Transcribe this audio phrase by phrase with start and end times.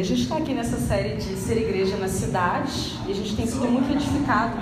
[0.00, 3.46] A gente está aqui nessa série de ser igreja na cidade e a gente tem
[3.46, 4.56] sido muito edificado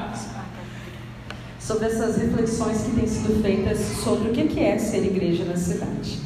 [1.58, 6.20] sobre essas reflexões que têm sido feitas sobre o que é ser igreja na cidade.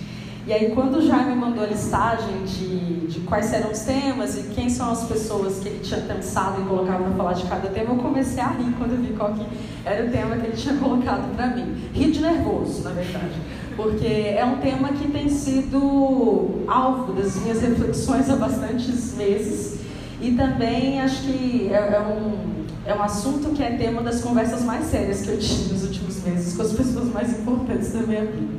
[0.47, 4.43] E aí, quando o Jaime mandou a listagem de, de quais eram os temas e
[4.55, 7.95] quem são as pessoas que ele tinha pensado em colocar para falar de cada tema,
[7.95, 9.45] eu comecei a rir quando eu vi qual que
[9.85, 11.75] era o tema que ele tinha colocado para mim.
[11.93, 13.35] Rir de nervoso, na verdade
[13.77, 19.81] porque é um tema que tem sido alvo das minhas reflexões há bastantes meses
[20.21, 24.65] e também acho que é, é, um, é um assunto que é tema das conversas
[24.65, 28.25] mais sérias que eu tive nos últimos meses com as pessoas mais importantes da minha
[28.25, 28.57] vida.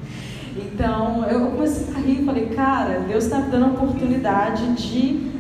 [0.56, 5.32] Então eu comecei a rir e falei, cara, Deus está me dando a oportunidade de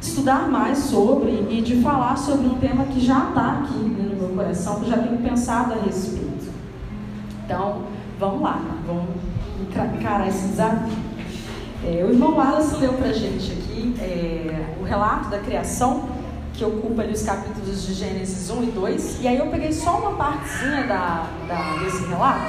[0.00, 4.28] estudar mais sobre e de falar sobre um tema que já está aqui no meu
[4.36, 6.50] coração, que já tenho pensado a respeito.
[7.44, 7.82] Então,
[8.20, 9.06] vamos lá, vamos
[9.96, 10.98] encarar esse desafio.
[11.82, 16.10] É, o irmão Wallace leu para a gente aqui é, o relato da criação,
[16.52, 19.98] que ocupa ali os capítulos de Gênesis 1 e 2, e aí eu peguei só
[19.98, 22.44] uma partezinha da, da desse relato,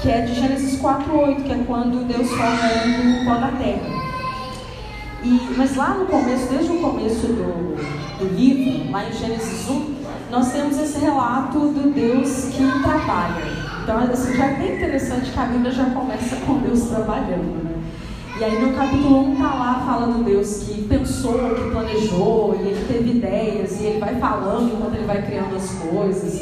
[0.00, 3.98] que é de Gênesis 4 8, que é quando Deus forma o pó da terra.
[5.24, 7.74] E, mas lá no começo, desde o começo do,
[8.20, 9.96] do livro, lá em Gênesis 1,
[10.30, 13.57] nós temos esse relato do Deus que trabalha.
[13.88, 17.74] Então, assim, já é bem interessante que a Bíblia já começa com Deus trabalhando, né?
[18.38, 22.68] E aí no capítulo 1 tá lá, fala do Deus que pensou, que planejou, e
[22.68, 26.34] ele teve ideias, e ele vai falando enquanto ele vai criando as coisas.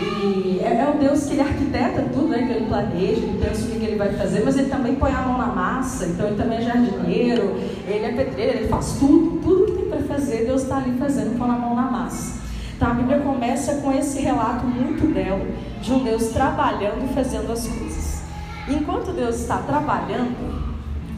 [0.00, 2.38] E é, é o Deus que ele arquiteta tudo, né?
[2.38, 5.20] Que ele planeja, ele pensa o que ele vai fazer, mas ele também põe a
[5.20, 7.54] mão na massa, então ele também é jardineiro,
[7.86, 11.38] ele é pedreiro, ele faz tudo, tudo que tem para fazer, Deus está ali fazendo,
[11.38, 12.39] com a mão na massa.
[12.80, 15.46] Então a Bíblia começa com esse relato muito belo
[15.82, 18.22] de um Deus trabalhando e fazendo as coisas.
[18.66, 20.34] Enquanto Deus está trabalhando,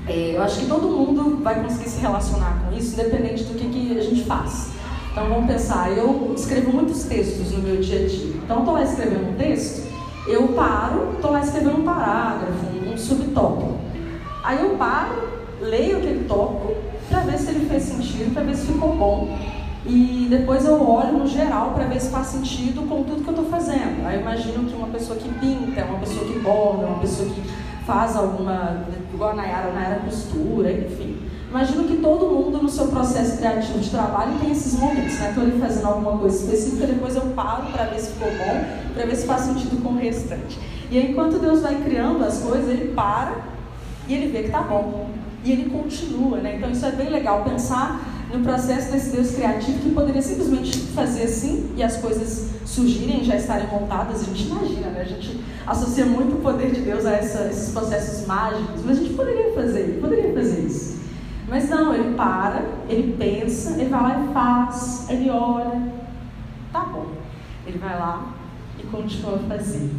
[0.08, 3.68] é, eu acho que todo mundo vai conseguir se relacionar com isso, independente do que,
[3.68, 4.72] que a gente faz.
[5.12, 8.34] Então vamos pensar, eu escrevo muitos textos no meu dia a dia.
[8.44, 9.86] Então estou lá escrevendo um texto,
[10.26, 13.78] eu paro, estou lá escrevendo um parágrafo, um subtópico.
[14.42, 15.28] Aí eu paro,
[15.60, 16.74] leio aquele tópico
[17.08, 19.38] para ver se ele fez sentido, para ver se ficou bom
[19.84, 23.34] e depois eu olho no geral para ver se faz sentido com tudo que eu
[23.34, 24.06] estou fazendo.
[24.06, 27.42] Aí eu imagino que uma pessoa que pinta, uma pessoa que borda, uma pessoa que
[27.84, 31.18] faz alguma, igual a Nayara, a Nayara costura, enfim.
[31.50, 35.28] Imagino que todo mundo no seu processo criativo de trabalho tem esses momentos, né?
[35.30, 38.64] Estou ali fazendo alguma coisa específica, depois eu paro para ver se ficou bom,
[38.94, 40.58] para ver se faz sentido com o restante.
[40.90, 43.34] E aí, enquanto Deus vai criando as coisas, ele para
[44.08, 45.10] e ele vê que tá bom.
[45.44, 46.56] E ele continua, né?
[46.56, 48.00] Então isso é bem legal, pensar
[48.32, 53.36] no processo desse Deus criativo que poderia simplesmente fazer assim e as coisas surgirem, já
[53.36, 54.22] estarem montadas.
[54.22, 55.02] A gente imagina, né?
[55.02, 59.02] A gente associa muito o poder de Deus a essa, esses processos mágicos, mas a
[59.02, 61.02] gente poderia fazer, poderia fazer isso.
[61.48, 65.82] Mas não, ele para, ele pensa, ele vai lá e faz, ele olha,
[66.72, 67.08] tá bom.
[67.66, 68.32] Ele vai lá
[68.78, 69.90] e continua a fazer.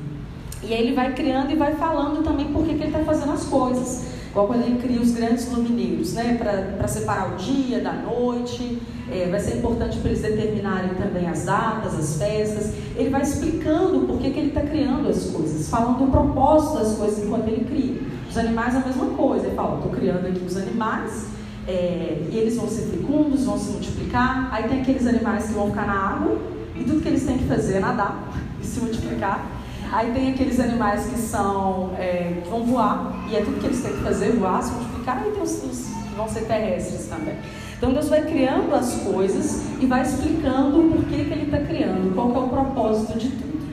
[0.64, 3.46] E aí ele vai criando e vai falando também por que ele está fazendo as
[3.46, 4.13] coisas.
[4.34, 6.40] Igual quando ele cria os grandes lumineiros, né?
[6.76, 8.82] Para separar o dia da noite.
[9.12, 12.74] É, vai ser importante para eles determinarem também as datas, as festas.
[12.96, 16.96] Ele vai explicando por que, que ele está criando as coisas, falando do propósito das
[16.96, 18.02] coisas enquanto ele cria.
[18.28, 19.46] Os animais é a mesma coisa.
[19.46, 21.28] Ele fala: estou criando aqui os animais.
[21.68, 24.50] É, e eles vão ser fecundos, vão se multiplicar.
[24.52, 26.42] Aí tem aqueles animais que vão ficar na água
[26.76, 29.46] e tudo que eles têm que fazer é nadar e se multiplicar.
[29.94, 33.80] Aí tem aqueles animais que são é, que vão voar, e é tudo que eles
[33.80, 37.36] têm que fazer, voar, se multiplicar, e tem os, os que vão ser terrestres também.
[37.78, 42.16] Então Deus vai criando as coisas e vai explicando o porquê que Ele está criando,
[42.16, 43.68] qual é o propósito de tudo.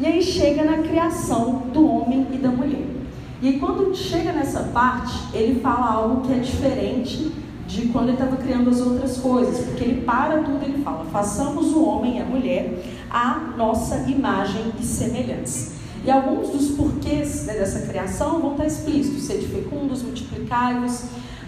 [0.00, 2.86] E aí chega na criação do homem e da mulher.
[3.40, 7.32] E aí, quando chega nessa parte, ele fala algo que é diferente
[7.66, 11.04] de quando ele estava criando as outras coisas, porque ele para tudo e ele fala:
[11.12, 15.72] façamos o homem e a mulher à nossa imagem e semelhança.
[16.04, 21.04] E alguns dos porquês né, dessa criação vão estar explícitos: sede fecundos, multiplicai-vos,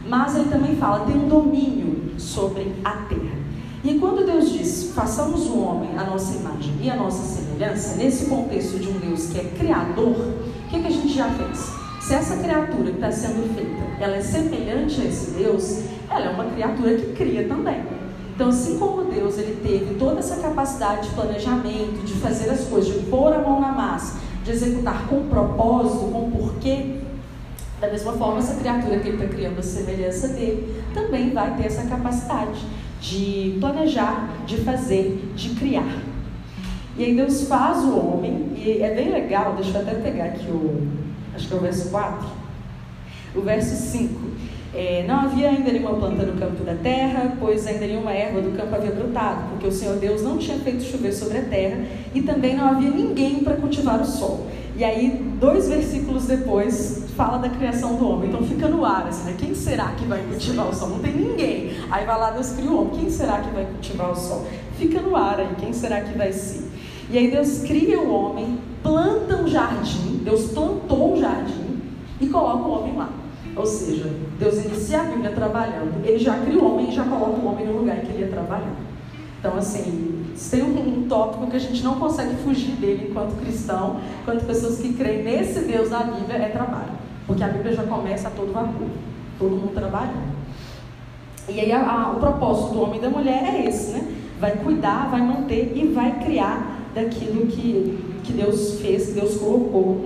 [0.06, 3.42] mas ele também fala: tem um domínio sobre a terra.
[3.84, 8.26] E quando Deus diz, façamos o homem à nossa imagem e à nossa semelhança, nesse
[8.26, 11.72] contexto de um Deus que é criador, o que, que a gente já fez?
[12.00, 16.30] Se essa criatura que está sendo feita, ela é semelhante a esse Deus, ela é
[16.30, 17.82] uma criatura que cria também.
[18.42, 22.92] Então, assim como Deus ele teve toda essa capacidade de planejamento, de fazer as coisas,
[22.92, 26.96] de pôr a mão na massa, de executar com propósito, com porquê,
[27.80, 31.66] da mesma forma, essa criatura que ele está criando a semelhança dele também vai ter
[31.66, 32.60] essa capacidade
[33.00, 36.02] de planejar, de fazer, de criar.
[36.98, 40.48] E aí Deus faz o homem, e é bem legal, deixa eu até pegar aqui
[40.48, 40.88] o,
[41.32, 42.28] acho que é o verso 4,
[43.36, 44.32] o verso 5
[44.74, 48.56] É, não havia ainda nenhuma planta no campo da terra, pois ainda nenhuma erva do
[48.56, 51.84] campo havia brotado, porque o Senhor Deus não tinha feito chover sobre a terra,
[52.14, 54.46] e também não havia ninguém para cultivar o solo.
[54.74, 58.30] E aí, dois versículos depois, fala da criação do homem.
[58.30, 59.36] Então fica no ar, assim, né?
[59.38, 60.92] Quem será que vai cultivar o solo?
[60.92, 61.72] Não tem ninguém.
[61.90, 63.00] Aí vai lá, Deus cria o homem.
[63.00, 64.46] Quem será que vai cultivar o solo?
[64.78, 66.62] Fica no ar aí, quem será que vai ser?
[67.10, 71.82] E aí Deus cria o homem, planta um jardim, Deus plantou um jardim
[72.18, 73.21] e coloca o homem lá.
[73.54, 77.38] Ou seja, Deus inicia a Bíblia trabalhando, ele já cria o homem e já coloca
[77.38, 78.74] o homem no lugar em que ele ia trabalhar.
[79.38, 84.00] Então, assim, tem um, um tópico que a gente não consegue fugir dele enquanto cristão,
[84.22, 86.92] enquanto pessoas que creem nesse Deus da Bíblia, é trabalho.
[87.26, 88.86] Porque a Bíblia já começa a todo vapor,
[89.38, 90.32] todo mundo trabalhando.
[91.48, 94.06] E aí a, a, o propósito do homem e da mulher é esse, né?
[94.40, 100.00] Vai cuidar, vai manter e vai criar daquilo que, que Deus fez, que Deus colocou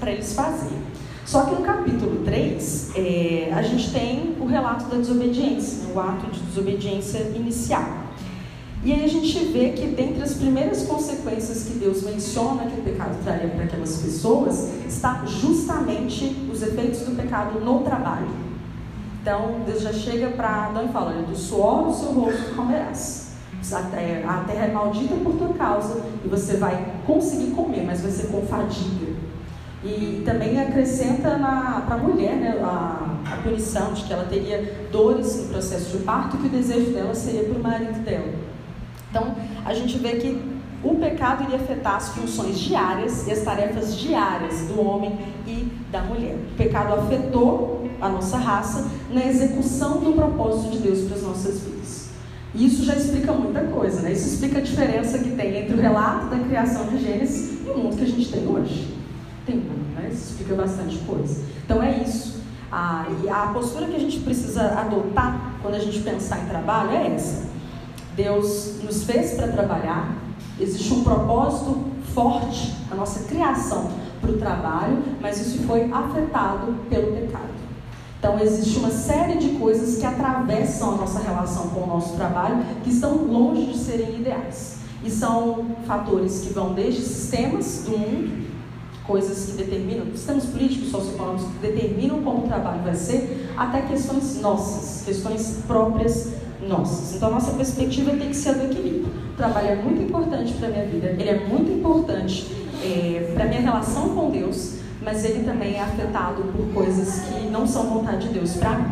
[0.00, 0.95] para eles fazerem.
[1.26, 6.30] Só que no capítulo 3, é, a gente tem o relato da desobediência, o ato
[6.30, 7.84] de desobediência inicial.
[8.84, 12.84] E aí a gente vê que dentre as primeiras consequências que Deus menciona que o
[12.84, 18.28] pecado traria para aquelas pessoas, está justamente os efeitos do pecado no trabalho.
[19.20, 23.26] Então Deus já chega para Adão e fala, do suor do seu rosto comerás.
[23.72, 28.00] A terra, a terra é maldita por tua causa e você vai conseguir comer, mas
[28.00, 29.25] vai ser com fadiga.
[29.86, 31.30] E também acrescenta
[31.86, 36.02] para a mulher né, a, a punição de que ela teria dores no processo de
[36.02, 38.26] parto e que o desejo dela seria para o marido dela.
[39.08, 40.42] Então, a gente vê que
[40.82, 45.16] o pecado iria afetar as funções diárias e as tarefas diárias do homem
[45.46, 46.34] e da mulher.
[46.34, 51.60] O pecado afetou a nossa raça na execução do propósito de Deus para as nossas
[51.60, 52.08] vidas.
[52.56, 54.12] E isso já explica muita coisa, né?
[54.12, 57.78] Isso explica a diferença que tem entre o relato da criação de Gênesis e o
[57.78, 58.95] mundo que a gente tem hoje
[59.46, 60.10] tempo, né?
[60.12, 61.44] Isso explica bastante coisa.
[61.64, 62.40] Então é isso.
[62.70, 66.90] Ah, e a postura que a gente precisa adotar quando a gente pensar em trabalho
[66.90, 67.46] é essa.
[68.16, 70.16] Deus nos fez para trabalhar,
[70.58, 73.90] existe um propósito forte na nossa criação
[74.20, 77.54] para o trabalho, mas isso foi afetado pelo pecado.
[78.18, 82.64] Então existe uma série de coisas que atravessam a nossa relação com o nosso trabalho
[82.82, 84.78] que estão longe de serem ideais.
[85.04, 88.46] E são fatores que vão desde sistemas do mundo
[89.06, 94.40] coisas que determinam, sistemas políticos, socioeconômicos que determinam como o trabalho vai ser, até questões
[94.40, 96.32] nossas, questões próprias
[96.66, 97.14] nossas.
[97.16, 99.06] Então, a nossa perspectiva tem que ser do equilíbrio.
[99.32, 102.46] O trabalho é muito importante para a minha vida, ele é muito importante
[102.82, 107.46] é, para a minha relação com Deus, mas ele também é afetado por coisas que
[107.48, 108.90] não são vontade de Deus para mim.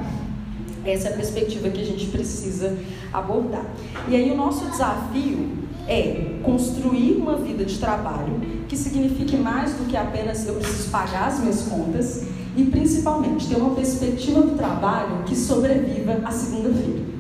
[0.85, 2.77] Essa é a perspectiva que a gente precisa
[3.13, 3.65] abordar.
[4.09, 9.87] E aí, o nosso desafio é construir uma vida de trabalho que signifique mais do
[9.87, 12.25] que apenas eu preciso pagar as minhas contas
[12.57, 17.15] e principalmente ter uma perspectiva do trabalho que sobreviva à segunda-feira.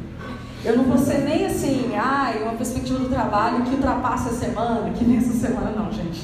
[0.64, 4.90] Eu não vou ser nem assim, ai, uma perspectiva do trabalho que ultrapasse a semana,
[4.92, 6.22] que nessa semana não, gente.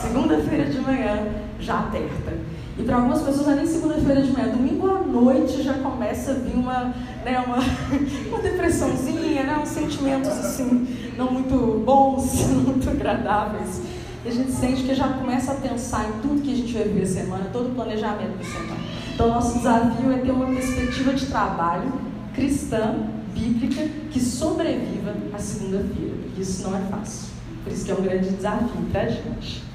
[0.00, 1.26] Segunda-feira de manhã
[1.58, 2.38] já aperta.
[2.80, 6.34] E para algumas pessoas é nem segunda-feira de manhã, domingo à noite já começa a
[6.34, 7.58] vir uma, né, uma,
[8.28, 13.82] uma depressãozinha, né, uns sentimentos assim, não muito bons, não muito agradáveis.
[14.24, 16.84] E a gente sente que já começa a pensar em tudo que a gente vai
[16.84, 18.80] viver a semana, todo o planejamento da semana.
[19.12, 21.92] Então, nosso desafio é ter uma perspectiva de trabalho
[22.34, 22.94] cristã,
[23.34, 26.14] bíblica, que sobreviva à segunda-feira.
[26.38, 27.28] Isso não é fácil.
[27.62, 29.69] Por isso que é um grande desafio para a gente.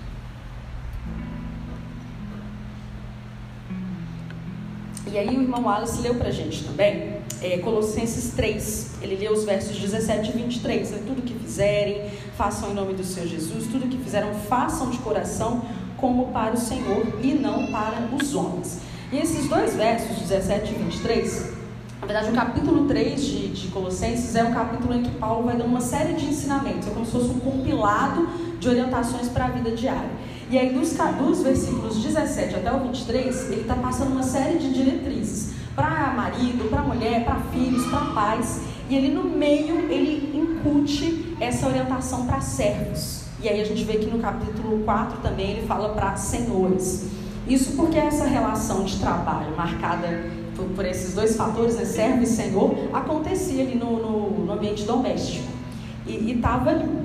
[5.16, 8.96] E aí o irmão Wallace leu para a gente também, é, Colossenses 3.
[9.02, 10.92] Ele leu os versos 17 e 23.
[10.92, 13.66] É tudo que fizerem, façam em nome do Senhor Jesus.
[13.68, 15.62] Tudo que fizeram, façam de coração,
[15.96, 18.82] como para o Senhor e não para os homens.
[19.10, 21.54] E esses dois versos, 17 e 23,
[22.02, 25.56] na verdade, o capítulo 3 de, de, Colossenses é um capítulo em que Paulo vai
[25.56, 28.28] dando uma série de ensinamentos, é como se fosse um compilado
[28.60, 30.10] de orientações para a vida diária.
[30.50, 34.72] E aí, dos, dos versículos 17 até o 23, ele está passando uma série de
[34.74, 38.62] diretrizes para marido, para mulher, para filhos, para pais.
[38.88, 43.24] E ele, no meio, ele incute essa orientação para servos.
[43.42, 47.08] E aí, a gente vê que no capítulo 4 também ele fala para senhores.
[47.48, 52.26] Isso porque essa relação de trabalho marcada por, por esses dois fatores, né, servo e
[52.26, 55.48] senhor, acontecia ali no, no, no ambiente doméstico.
[56.08, 57.05] E estava ali.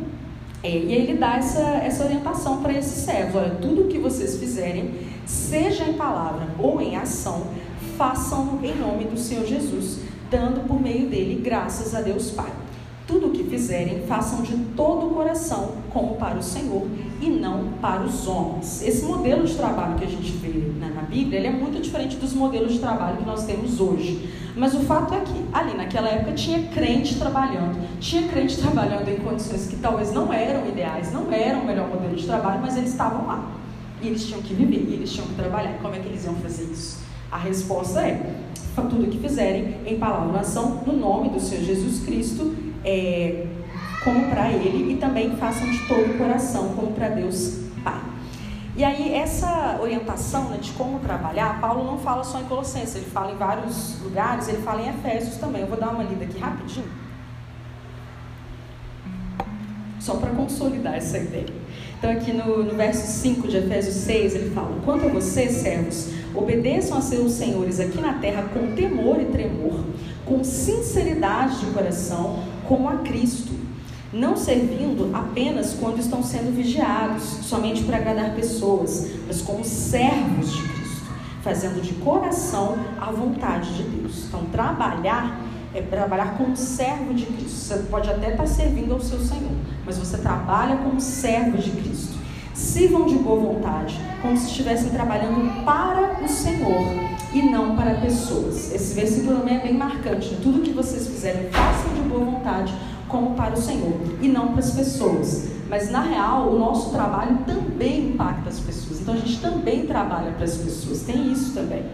[0.63, 4.37] É, e ele dá essa, essa orientação para esses servos: olha, tudo o que vocês
[4.37, 4.93] fizerem,
[5.25, 7.47] seja em palavra ou em ação,
[7.97, 10.01] façam em nome do Senhor Jesus,
[10.31, 12.53] dando por meio dele graças a Deus Pai.
[13.07, 16.87] Tudo o que fizerem, façam de todo o coração, como para o Senhor
[17.21, 18.83] e não para os homens.
[18.83, 22.17] Esse modelo de trabalho que a gente vê né, na Bíblia, ele é muito diferente
[22.17, 24.29] dos modelos de trabalho que nós temos hoje.
[24.57, 29.17] Mas o fato é que ali naquela época tinha crente trabalhando, tinha crente trabalhando em
[29.17, 32.91] condições que talvez não eram ideais, não eram o melhor modelo de trabalho, mas eles
[32.91, 33.51] estavam lá.
[34.03, 35.79] E eles tinham que viver, e eles tinham que trabalhar.
[35.83, 37.01] Como é que eles iam fazer isso?
[37.31, 38.35] A resposta é:
[38.75, 43.47] tudo o que fizerem em palavra ação, no nome do Senhor Jesus Cristo, é,
[44.05, 48.01] como para Ele, e também façam de todo o coração, como para Deus Pai.
[48.77, 53.07] E aí, essa orientação né, de como trabalhar, Paulo não fala só em Colossenses, ele
[53.07, 55.63] fala em vários lugares, ele fala em Efésios também.
[55.63, 56.89] Eu vou dar uma lida aqui rapidinho.
[59.99, 61.53] Só para consolidar essa ideia.
[61.99, 66.09] Então, aqui no, no verso 5 de Efésios 6, ele fala: Quanto a vocês, servos,
[66.35, 69.85] obedeçam a seus senhores aqui na terra com temor e tremor,
[70.25, 73.53] com sinceridade de coração, como a Cristo,
[74.13, 80.63] não servindo apenas quando estão sendo vigiados, somente para agradar pessoas, mas como servos de
[80.63, 81.07] Cristo,
[81.43, 84.25] fazendo de coração a vontade de Deus.
[84.27, 85.41] Então, trabalhar
[85.73, 87.51] é trabalhar como servo de Cristo.
[87.51, 89.53] Você pode até estar servindo ao seu Senhor,
[89.87, 92.19] mas você trabalha como servo de Cristo.
[92.53, 96.83] Sirvam de boa vontade, como se estivessem trabalhando para o Senhor
[97.33, 98.73] e não para pessoas.
[98.75, 100.37] Esse versículo também é bem marcante.
[100.43, 102.75] Tudo que vocês fizerem, façam de boa vontade,
[103.11, 105.49] como para o Senhor e não para as pessoas.
[105.69, 109.01] Mas na real, o nosso trabalho também impacta as pessoas.
[109.01, 111.03] Então a gente também trabalha para as pessoas.
[111.03, 111.85] Tem isso também.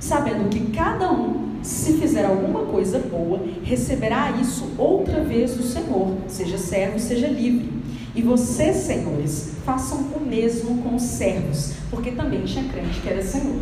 [0.00, 6.14] Sabendo que cada um, se fizer alguma coisa boa, receberá isso outra vez do Senhor,
[6.28, 7.72] seja servo, seja livre.
[8.14, 13.22] E vocês, senhores, façam o mesmo com os servos, porque também tinha crente que era
[13.22, 13.60] senhor.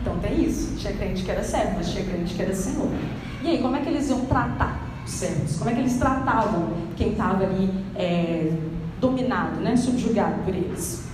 [0.00, 2.88] Então tem isso, tinha crente que era servo, mas tinha crente que era senhor.
[3.42, 5.56] E aí, como é que eles iam tratar os servos?
[5.56, 8.52] Como é que eles tratavam quem estava ali é,
[9.00, 11.04] dominado, né, subjugado por eles?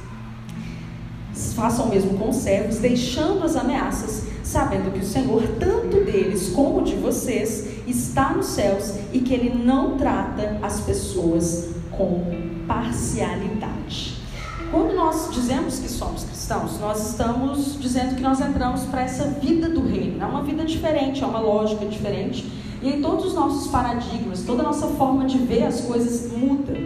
[1.54, 6.50] Façam o mesmo com os servos, deixando as ameaças, sabendo que o Senhor, tanto deles
[6.50, 12.24] como de vocês, está nos céus e que Ele não trata as pessoas com
[12.66, 14.22] parcialidade.
[14.70, 19.68] Quando nós dizemos que somos cristãos, nós estamos dizendo que nós entramos para essa vida
[19.68, 20.22] do reino.
[20.22, 22.50] É uma vida diferente, é uma lógica diferente.
[22.82, 26.76] E em todos os nossos paradigmas, toda a nossa forma de ver as coisas muda.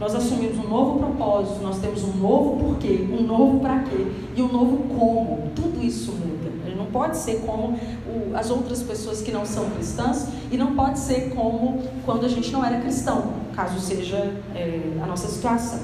[0.00, 4.42] Nós assumimos um novo propósito, nós temos um novo porquê, um novo para quê e
[4.42, 5.50] um novo como.
[5.54, 6.50] Tudo isso muda.
[6.66, 10.74] Ele não pode ser como o, as outras pessoas que não são cristãs e não
[10.74, 15.80] pode ser como quando a gente não era cristão, caso seja é, a nossa situação.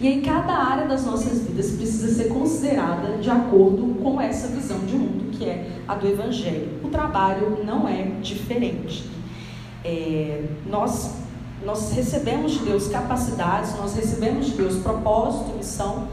[0.00, 4.78] E aí cada área das nossas vidas precisa ser considerada de acordo com essa visão
[4.80, 6.68] de mundo que é a do Evangelho.
[6.84, 9.08] O trabalho não é diferente.
[9.84, 11.14] É, nós,
[11.64, 16.08] nós recebemos de Deus capacidades, nós recebemos de Deus propósito, missão,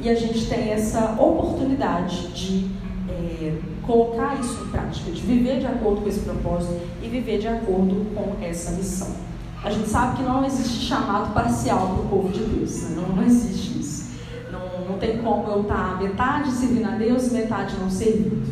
[0.00, 2.70] e a gente tem essa oportunidade de
[3.08, 7.48] é, colocar isso em prática, de viver de acordo com esse propósito e viver de
[7.48, 9.29] acordo com essa missão.
[9.62, 12.96] A gente sabe que não existe chamado parcial para o povo de Deus, né?
[12.96, 14.10] não, não existe isso.
[14.50, 18.42] Não, não tem como eu estar metade servindo a Deus e metade não servindo.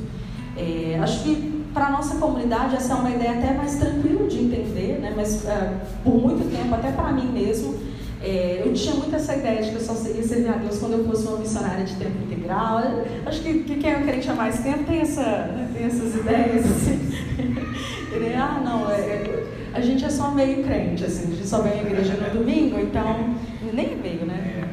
[0.56, 4.38] É, acho que para a nossa comunidade essa é uma ideia até mais tranquila de
[4.38, 5.12] entender, né?
[5.16, 5.74] mas é,
[6.04, 7.74] por muito tempo, até para mim mesmo,
[8.20, 10.94] é, eu tinha muito essa ideia de que eu só seria servir a Deus quando
[10.94, 12.82] eu fosse uma missionária de tempo integral.
[13.24, 15.70] Acho que, que quem é crente há mais tempo tem, essa, né?
[15.72, 16.66] tem essas ideias.
[16.66, 17.12] Assim.
[18.36, 19.37] ah, não, é, é
[19.78, 22.80] a gente é só meio crente, assim, a gente só vem à igreja no domingo,
[22.80, 23.34] então,
[23.72, 24.64] nem meio, né?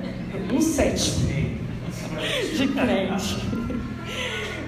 [0.51, 1.27] Um sétimo
[2.57, 3.45] de crente.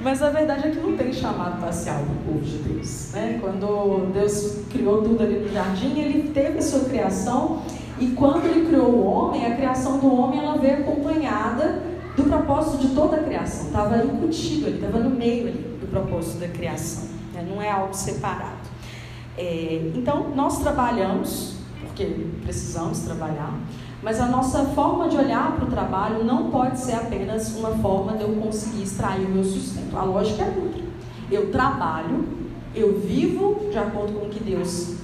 [0.04, 3.12] Mas a verdade é que não tem chamado parcial do povo de Deus.
[3.14, 3.40] Né?
[3.42, 7.64] Quando Deus criou tudo ali no jardim, ele teve a sua criação,
[8.00, 11.82] e quando ele criou o homem, a criação do homem ela veio acompanhada
[12.16, 13.68] do propósito de toda a criação.
[13.68, 17.06] Estava incutido ali, estava no meio ali do propósito da criação.
[17.34, 17.44] Né?
[17.50, 18.67] Não é algo separado.
[19.38, 22.06] É, então, nós trabalhamos, porque
[22.44, 23.54] precisamos trabalhar,
[24.02, 28.18] mas a nossa forma de olhar para o trabalho não pode ser apenas uma forma
[28.18, 29.96] de eu conseguir extrair o meu sustento.
[29.96, 30.82] A lógica é outra.
[31.32, 32.26] Eu trabalho,
[32.74, 34.96] eu vivo de acordo com o que Deus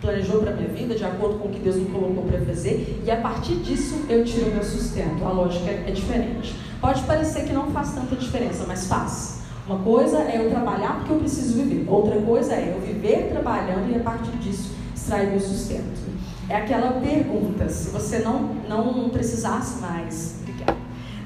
[0.00, 3.02] planejou para a minha vida, de acordo com o que Deus me colocou para fazer,
[3.04, 5.24] e a partir disso eu tiro o meu sustento.
[5.24, 6.54] A lógica é diferente.
[6.80, 9.39] Pode parecer que não faz tanta diferença, mas faz.
[9.70, 13.88] Uma coisa é eu trabalhar porque eu preciso viver, outra coisa é eu viver trabalhando
[13.88, 16.10] e a partir disso extrair meu sustento.
[16.48, 20.76] É aquela pergunta: se você não, não precisasse mais, obrigada,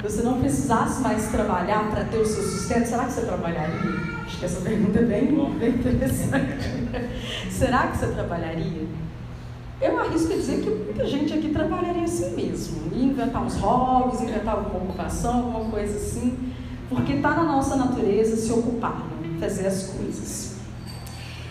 [0.03, 3.91] você não precisasse mais trabalhar para ter o seu sustento, será que você trabalharia?
[4.27, 5.27] Acho que essa pergunta é bem,
[5.59, 7.51] bem interessante.
[7.51, 8.87] será que você trabalharia?
[9.81, 14.85] Eu arrisco dizer que muita gente aqui trabalharia assim mesmo, inventar uns hobbies, inventar alguma
[14.85, 16.53] ocupação, alguma coisa assim,
[16.95, 19.07] porque está na nossa natureza se ocupar,
[19.41, 20.55] fazer as coisas.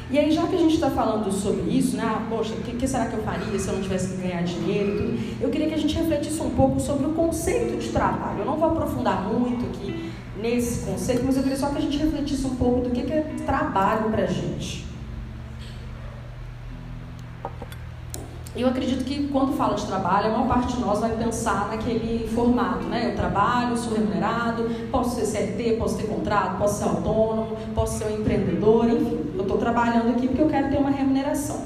[0.10, 2.04] E aí, já que a gente está falando sobre isso, né?
[2.06, 4.44] Ah, poxa, o que, que, será que eu faria se eu não tivesse que ganhar
[4.44, 5.42] dinheiro tudo?
[5.42, 8.40] Eu queria que a gente refletisse um pouco sobre o conceito de trabalho.
[8.40, 11.98] Eu não vou aprofundar muito aqui nesse conceito, mas eu queria só que a gente
[11.98, 14.83] refletisse um pouco do que, que é trabalho para a gente.
[18.56, 22.28] Eu acredito que quando fala de trabalho, a maior parte de nós vai pensar naquele
[22.28, 23.10] formato, né?
[23.10, 28.06] Eu trabalho, sou remunerado, posso ser CLT, posso ter contrato, posso ser autônomo, posso ser
[28.06, 31.62] um empreendedor, enfim, eu estou trabalhando aqui porque eu quero ter uma remuneração.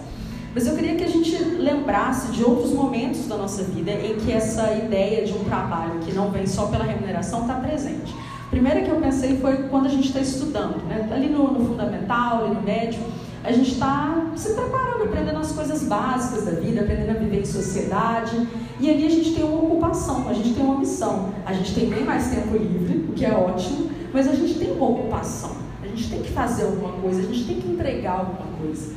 [0.56, 4.32] Mas eu queria que a gente lembrasse de outros momentos da nossa vida em que
[4.32, 8.16] essa ideia de um trabalho que não vem só pela remuneração está presente.
[8.50, 11.06] Primeira que eu pensei foi quando a gente está estudando, né?
[11.12, 13.02] ali no, no fundamental, ali no médio
[13.48, 17.46] a gente está se preparando, aprendendo as coisas básicas da vida, aprendendo a viver em
[17.46, 18.46] sociedade.
[18.78, 21.30] E ali a gente tem uma ocupação, a gente tem uma missão.
[21.46, 24.74] A gente tem bem mais tempo livre, o que é ótimo, mas a gente tem
[24.74, 25.56] uma ocupação.
[25.82, 28.92] A gente tem que fazer alguma coisa, a gente tem que entregar alguma coisa.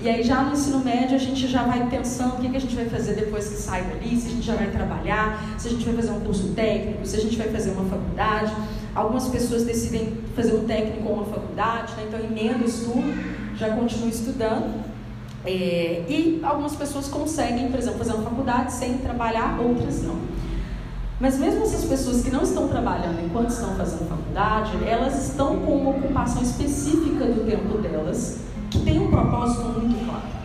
[0.00, 2.60] E aí já no ensino médio a gente já vai pensando o que, que a
[2.60, 5.70] gente vai fazer depois que sai dali, se a gente já vai trabalhar, se a
[5.72, 8.52] gente vai fazer um curso técnico, se a gente vai fazer uma faculdade.
[8.94, 12.04] Algumas pessoas decidem fazer um técnico ou uma faculdade, né?
[12.06, 14.84] então emenda o estudo já continuo estudando.
[15.44, 20.16] É, e algumas pessoas conseguem, por exemplo, fazer uma faculdade sem trabalhar, outras não.
[21.18, 25.76] Mas mesmo essas pessoas que não estão trabalhando enquanto estão fazendo faculdade, elas estão com
[25.76, 30.36] uma ocupação específica do tempo delas, que tem um propósito muito claro.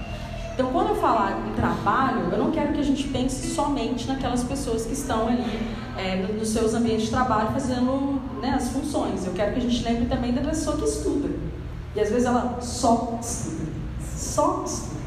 [0.54, 4.44] Então, quando eu falar em trabalho, eu não quero que a gente pense somente naquelas
[4.44, 5.60] pessoas que estão ali
[5.98, 9.26] é, nos seus ambientes de trabalho fazendo né, as funções.
[9.26, 11.30] Eu quero que a gente lembre também da pessoa que estuda.
[11.96, 13.72] E às vezes ela só estuda.
[14.16, 15.02] Só estuda.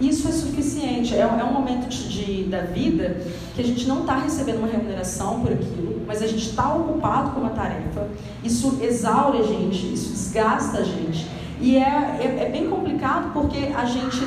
[0.00, 1.14] Isso é suficiente.
[1.14, 3.20] É, é um momento de, de, da vida
[3.54, 7.32] que a gente não está recebendo uma remuneração por aquilo, mas a gente está ocupado
[7.32, 8.08] com uma tarefa.
[8.42, 11.26] Isso exaure a gente, isso desgasta a gente.
[11.60, 14.24] E é, é, é bem complicado porque a gente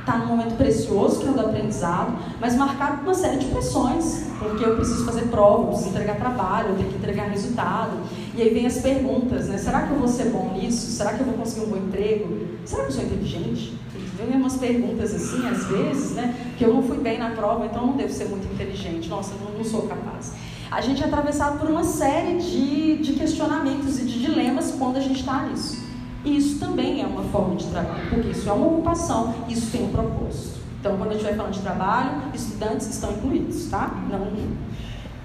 [0.00, 3.46] está num momento precioso, que é o do aprendizado, mas marcado por uma série de
[3.46, 7.92] pressões, porque eu preciso fazer prova, eu preciso entregar trabalho, eu tenho que entregar resultado.
[8.36, 9.56] E aí vem as perguntas, né?
[9.58, 10.90] Será que eu vou ser bom nisso?
[10.90, 12.46] Será que eu vou conseguir um bom emprego?
[12.64, 13.78] Será que eu sou inteligente?
[14.16, 16.34] Vem umas perguntas assim, às vezes, né?
[16.58, 19.08] Que eu não fui bem na prova, então não devo ser muito inteligente.
[19.08, 20.32] Nossa, não, não sou capaz.
[20.68, 25.00] A gente é atravessado por uma série de, de questionamentos e de dilemas quando a
[25.00, 25.78] gente está nisso.
[26.24, 29.84] E isso também é uma forma de trabalho, porque isso é uma ocupação, isso tem
[29.84, 30.58] um propósito.
[30.80, 34.02] Então, quando a gente vai falando de trabalho, estudantes estão incluídos, tá?
[34.10, 34.26] Não,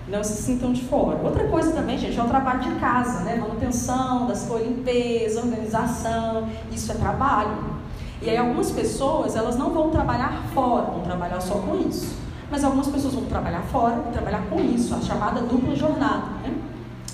[0.09, 1.19] não se sintam de fora.
[1.23, 3.35] Outra coisa também, gente, é o trabalho de casa, né?
[3.35, 7.79] Manutenção das coisas, limpeza, organização, isso é trabalho.
[8.21, 12.17] E aí algumas pessoas, elas não vão trabalhar fora, vão trabalhar só com isso.
[12.51, 16.53] Mas algumas pessoas vão trabalhar fora trabalhar com isso, a chamada dupla jornada, né?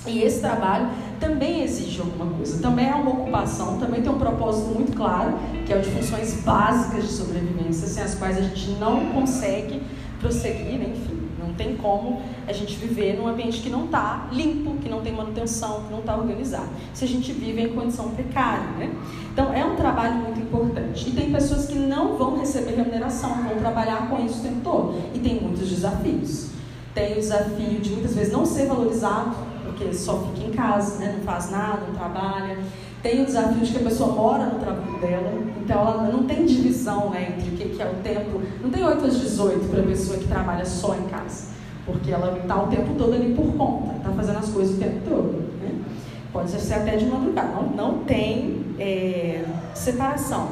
[0.06, 4.68] E esse trabalho também exige alguma coisa, também é uma ocupação, também tem um propósito
[4.68, 5.34] muito claro,
[5.66, 9.82] que é o de funções básicas de sobrevivência, sem as quais a gente não consegue
[10.20, 10.94] prosseguir, né?
[10.94, 11.15] enfim,
[11.56, 15.84] tem como a gente viver num ambiente que não está limpo, que não tem manutenção,
[15.84, 18.66] que não está organizado, se a gente vive em condição precária.
[18.78, 18.92] Né?
[19.32, 21.08] Então, é um trabalho muito importante.
[21.08, 24.94] E tem pessoas que não vão receber remuneração, vão trabalhar com isso o tempo todo,
[25.14, 26.50] e tem muitos desafios.
[26.94, 31.14] Tem o desafio de muitas vezes não ser valorizado, porque só fica em casa, né?
[31.18, 32.58] não faz nada, não trabalha.
[33.06, 36.44] Tem o desafio de que a pessoa mora no trabalho dela, então ela não tem
[36.44, 38.42] divisão né, entre o que é o tempo.
[38.60, 41.50] Não tem 8 às 18 para a pessoa que trabalha só em casa,
[41.86, 45.08] porque ela está o tempo todo ali por conta, está fazendo as coisas o tempo
[45.08, 45.34] todo.
[45.62, 45.84] Né?
[46.32, 50.48] Pode ser até de madrugada, não, não tem é, separação.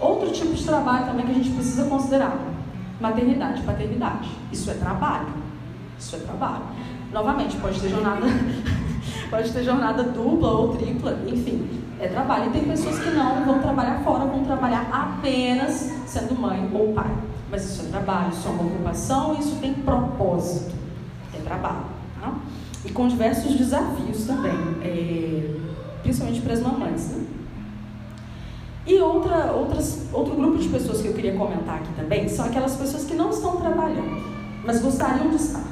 [0.00, 2.38] Outro tipo de trabalho também que a gente precisa considerar:
[3.00, 4.30] maternidade, paternidade.
[4.52, 5.26] Isso é trabalho.
[5.98, 6.62] Isso é trabalho.
[7.12, 8.26] Novamente, pode ter jornada,
[9.32, 11.66] pode ter jornada dupla ou tripla, enfim,
[11.98, 12.50] é trabalho.
[12.50, 17.10] E tem pessoas que não vão trabalhar fora, vão trabalhar apenas sendo mãe ou pai.
[17.50, 20.74] Mas isso é trabalho, isso é uma ocupação, isso tem propósito.
[21.34, 21.86] É trabalho.
[22.20, 22.34] Tá?
[22.84, 25.56] E com diversos desafios também, é,
[26.02, 27.08] principalmente para as mamães.
[27.12, 27.24] Né?
[28.86, 32.76] E outra, outras, outro grupo de pessoas que eu queria comentar aqui também são aquelas
[32.76, 34.22] pessoas que não estão trabalhando,
[34.62, 35.64] mas gostariam de estar.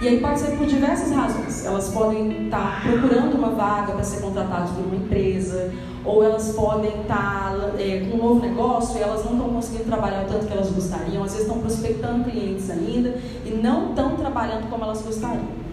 [0.00, 1.64] E aí pode ser por diversas razões.
[1.64, 5.72] Elas podem estar procurando uma vaga para ser contratadas por uma empresa,
[6.04, 10.24] ou elas podem estar é, com um novo negócio e elas não estão conseguindo trabalhar
[10.24, 14.68] o tanto que elas gostariam, às vezes estão prospectando clientes ainda e não estão trabalhando
[14.68, 15.66] como elas gostariam.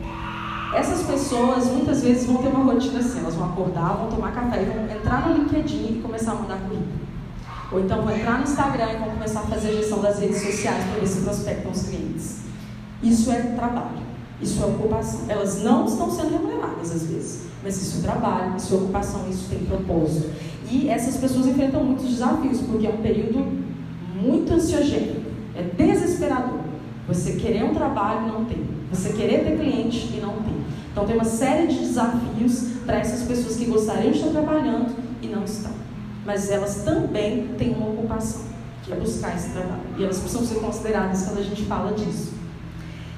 [0.74, 4.64] Essas pessoas muitas vezes vão ter uma rotina assim, elas vão acordar, vão tomar café
[4.64, 7.04] e vão entrar no LinkedIn e começar a mandar currículo.
[7.72, 10.42] Ou então vão entrar no Instagram e vão começar a fazer a gestão das redes
[10.42, 12.42] sociais para ver se prospectam os clientes.
[13.04, 14.13] Isso é trabalho,
[14.44, 15.22] isso é ocupação.
[15.28, 19.48] Elas não estão sendo remuneradas às vezes, mas isso é trabalho, isso é ocupação, isso
[19.50, 20.30] tem propósito.
[20.70, 23.46] E essas pessoas enfrentam muitos desafios, porque é um período
[24.16, 25.22] muito ansiogênico,
[25.56, 26.60] é desesperador.
[27.08, 30.54] Você querer um trabalho e não tem, você querer ter cliente e não tem.
[30.92, 35.28] Então tem uma série de desafios para essas pessoas que gostariam de estar trabalhando e
[35.28, 35.72] não estão.
[36.26, 38.44] Mas elas também têm uma ocupação,
[38.84, 39.82] que é buscar esse trabalho.
[39.98, 42.43] E elas precisam ser consideradas quando a gente fala disso.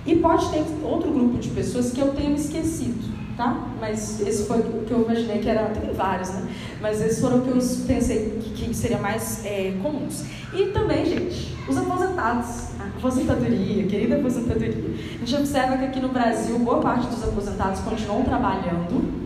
[0.06, 3.68] E pode ter outro grupo de pessoas que eu tenho esquecido, tá?
[3.82, 6.48] Mas esse foi o que eu imaginei que era, tem vários, né?
[6.80, 10.24] Mas esses foram o que eu pensei que, que seria mais é, comuns.
[10.54, 14.96] E também, gente, os aposentados, a aposentadoria, querida aposentadoria.
[15.16, 19.26] A gente observa que aqui no Brasil, boa parte dos aposentados continuam trabalhando.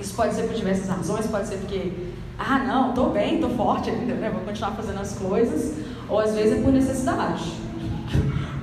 [0.00, 1.92] Isso pode ser por diversas razões, pode ser porque,
[2.36, 4.30] ah, não, estou bem, estou forte ainda, né?
[4.30, 5.74] Vou continuar fazendo as coisas.
[6.08, 7.52] Ou às vezes é por necessidade.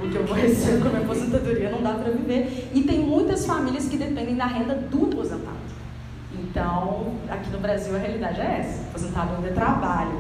[0.10, 2.70] Que eu vou receber com a minha aposentadoria não dá para viver.
[2.74, 5.64] E tem muitas famílias que dependem da renda do aposentado.
[6.34, 10.16] Então, aqui no Brasil a realidade é essa: o aposentado ainda trabalha.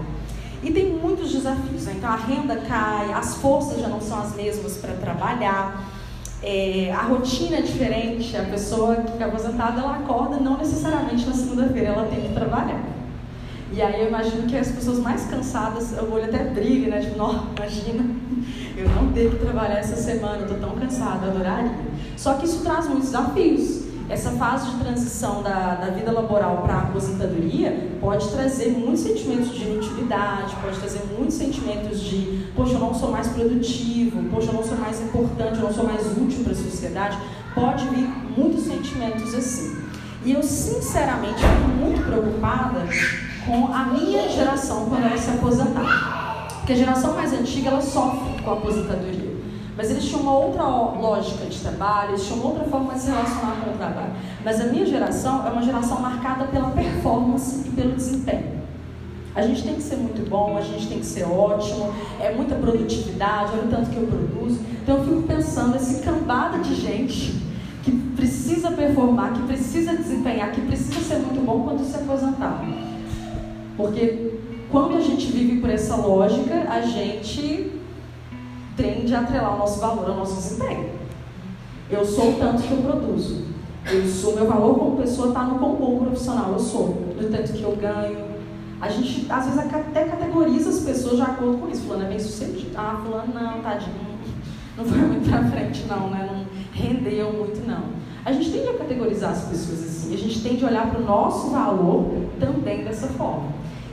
[0.63, 1.95] E tem muitos desafios, né?
[1.97, 5.91] então a renda cai, as forças já não são as mesmas para trabalhar,
[6.41, 11.33] é, a rotina é diferente, a pessoa que é aposentada ela acorda não necessariamente na
[11.33, 12.81] segunda-feira, ela tem que trabalhar.
[13.71, 17.01] E aí eu imagino que as pessoas mais cansadas, o olho até brilha, né?
[17.01, 18.03] Tipo, não, imagina,
[18.75, 21.71] eu não que trabalhar essa semana, estou tão cansada, adoraria.
[22.17, 26.73] Só que isso traz muitos desafios essa fase de transição da, da vida laboral para
[26.73, 32.79] a aposentadoria pode trazer muitos sentimentos de inutilidade, pode trazer muitos sentimentos de, poxa, eu
[32.79, 36.43] não sou mais produtivo, poxa, eu não sou mais importante, eu não sou mais útil
[36.43, 37.17] para a sociedade.
[37.55, 38.07] Pode vir
[38.37, 39.77] muitos sentimentos assim.
[40.25, 42.85] E eu, sinceramente, fico muito preocupada
[43.45, 46.47] com a minha geração quando ela se aposentar.
[46.57, 49.33] Porque a geração mais antiga, ela sofre com a aposentadoria.
[49.75, 53.57] Mas eles tinham uma outra lógica de trabalho, eles tinham outra forma de se relacionar
[53.63, 54.13] com o trabalho.
[54.45, 58.61] Mas a minha geração é uma geração marcada pela performance e pelo desempenho.
[59.35, 62.53] A gente tem que ser muito bom, a gente tem que ser ótimo, é muita
[62.53, 64.59] produtividade, olha o tanto que eu produzo.
[64.83, 67.41] Então eu fico pensando, esse cambada de gente
[67.83, 72.63] que precisa performar, que precisa desempenhar, que precisa ser muito bom quando se aposentar.
[73.75, 74.33] Porque
[74.71, 77.71] quando a gente vive por essa lógica, a gente
[78.75, 80.89] tende a atrelar o nosso valor ao nosso desempenho.
[81.89, 83.43] Eu sou o tanto que eu produzo.
[83.91, 86.87] Eu sou, meu valor como pessoa está no quão bom profissional eu sou,
[87.19, 88.33] do tanto que eu ganho.
[88.79, 91.83] A gente, às vezes, até categoriza as pessoas de acordo com isso.
[91.83, 92.71] Fulano é bem sucedido.
[92.75, 94.13] Ah, fulano não, tadinho.
[94.77, 96.27] Não foi muito pra frente, não, né?
[96.29, 97.83] Não rendeu muito, não.
[98.25, 100.13] A gente tende a categorizar as pessoas assim.
[100.13, 103.49] A gente tende a olhar para o nosso valor também dessa forma.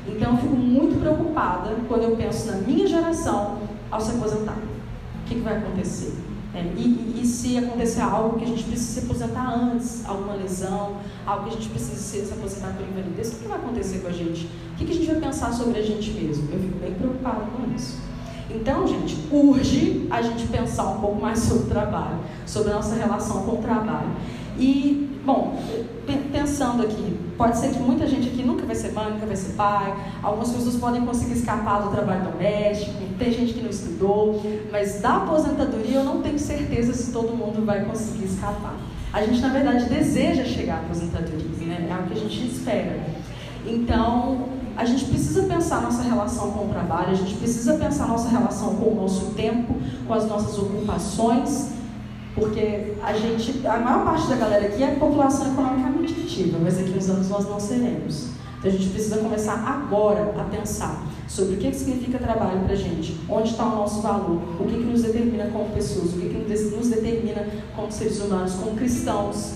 [0.09, 3.59] Então, eu fico muito preocupada quando eu penso na minha geração
[3.90, 4.57] ao se aposentar
[5.31, 6.12] que, que vai acontecer?
[6.53, 10.96] É, e, e, se acontecer algo que a gente precisa se aposentar antes, alguma lesão,
[11.24, 14.00] algo que a gente precisa se, se aposentar por invalidez, o que, que vai acontecer
[14.00, 14.46] com a gente?
[14.72, 16.48] O que, que a gente vai pensar sobre a gente mesmo?
[16.53, 17.98] Eu fico bem preocupada com isso.
[18.53, 22.96] Então, gente, urge a gente pensar um pouco mais sobre o trabalho, sobre a nossa
[22.96, 24.11] relação com o trabalho.
[24.59, 25.59] E, bom,
[26.33, 29.55] pensando aqui, pode ser que muita gente aqui nunca vai ser mãe, nunca vai ser
[29.55, 34.41] pai, algumas pessoas podem conseguir escapar do trabalho doméstico, tem gente que não estudou,
[34.73, 38.77] mas da aposentadoria eu não tenho certeza se todo mundo vai conseguir escapar.
[39.13, 41.89] A gente, na verdade, deseja chegar à aposentadoria, né?
[41.91, 43.01] é o que a gente espera.
[43.67, 48.29] Então, a gente precisa pensar nossa relação com o trabalho, a gente precisa pensar nossa
[48.29, 49.75] relação com o nosso tempo,
[50.07, 51.80] com as nossas ocupações
[52.40, 56.96] porque a gente, a maior parte da galera aqui é população economicamente ativa, mas daqui
[56.96, 58.31] uns anos nós não seremos.
[58.59, 62.76] Então a gente precisa começar agora a pensar sobre o que, significa trabalho para a
[62.76, 66.29] gente, onde está o nosso valor, o que, que nos determina como pessoas, o que,
[66.29, 69.55] que nos determina como seres humanos, como cristãos,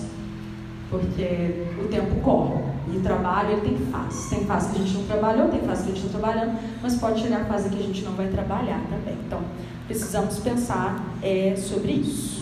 [0.89, 4.29] porque o tempo corre e trabalho ele tem fase.
[4.29, 6.95] Tem fase que a gente não trabalhou, tem fase que a gente está trabalhando, mas
[6.95, 9.17] pode chegar a fase que a gente não vai trabalhar também.
[9.25, 9.41] Então
[9.87, 12.34] precisamos pensar é, sobre isso.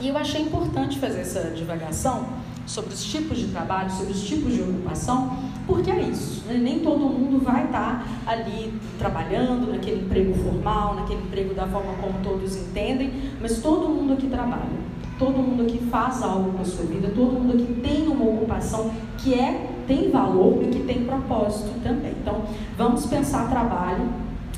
[0.00, 2.26] E eu achei importante fazer essa divagação
[2.66, 5.36] sobre os tipos de trabalho, sobre os tipos de ocupação,
[5.66, 6.42] porque é isso.
[6.46, 6.54] Né?
[6.54, 12.18] Nem todo mundo vai estar ali trabalhando naquele emprego formal, naquele emprego da forma como
[12.22, 14.90] todos entendem, mas todo mundo aqui trabalha.
[15.18, 18.90] Todo mundo aqui faz algo com a sua vida, todo mundo aqui tem uma ocupação
[19.18, 22.14] que é tem valor e que tem propósito também.
[22.22, 22.42] Então,
[22.78, 24.08] vamos pensar trabalho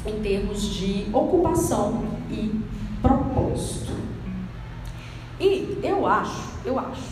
[0.07, 2.62] em termos de ocupação e.
[5.43, 7.03] E eu acho, eu acho,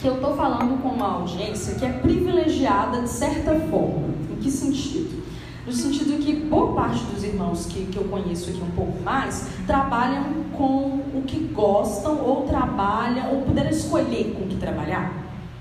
[0.00, 4.08] que eu estou falando com uma audiência que é privilegiada de certa forma.
[4.32, 5.22] Em que sentido?
[5.64, 9.50] No sentido que boa parte dos irmãos que, que eu conheço aqui um pouco mais
[9.68, 15.12] trabalham com o que gostam, ou trabalham, ou puderam escolher com o que trabalhar.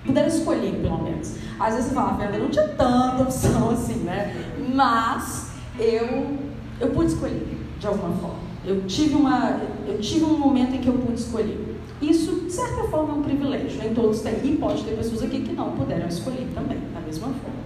[0.04, 1.36] Puderam escolher, pelo menos.
[1.60, 4.36] Às vezes você fala, não tinha tanta opção assim, né?
[4.74, 6.40] Mas eu,
[6.80, 8.53] eu pude escolher, de alguma forma.
[8.66, 11.78] Eu tive, uma, eu tive um momento em que eu pude escolher.
[12.02, 13.78] Isso, de certa forma, é um privilégio.
[13.78, 14.34] Nem todos têm.
[14.44, 17.64] E pode ter pessoas aqui que não puderam escolher também, da mesma forma.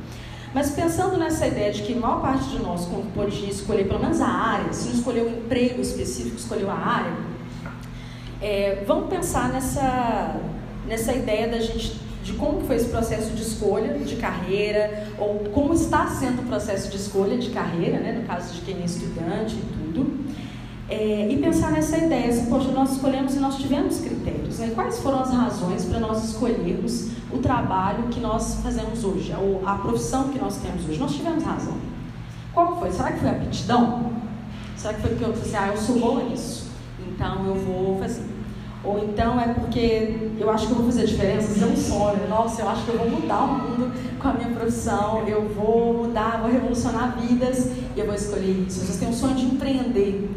[0.54, 4.22] Mas pensando nessa ideia de que a maior parte de nós, pode escolher pelo menos
[4.22, 7.12] a área, se não escolheu um emprego específico, escolheu a área,
[8.42, 10.36] é, vamos pensar nessa,
[10.88, 15.74] nessa ideia da gente de como foi esse processo de escolha de carreira, ou como
[15.74, 19.56] está sendo o processo de escolha de carreira, né, no caso de quem é estudante
[19.56, 20.27] e tudo.
[20.90, 24.60] É, e pensar nessa ideia, assim, poxa, nós escolhemos e nós tivemos critérios.
[24.60, 24.72] Né?
[24.74, 29.76] Quais foram as razões para nós escolhermos o trabalho que nós fazemos hoje, ou a
[29.76, 30.98] profissão que nós temos hoje?
[30.98, 31.76] Nós tivemos razão.
[32.54, 32.92] Qual foi?
[32.92, 34.14] Será que foi aptidão?
[34.78, 36.68] Será que foi porque eu disse, assim, ah, eu sou boa nisso,
[37.06, 38.24] então eu vou fazer?
[38.84, 42.62] Ou então é porque eu acho que eu vou fazer diferença, é um sonho, nossa,
[42.62, 46.40] eu acho que eu vou mudar o mundo com a minha profissão, eu vou mudar,
[46.42, 48.80] vou revolucionar vidas e eu vou escolher isso.
[48.80, 50.30] Vocês têm um sonho de empreender,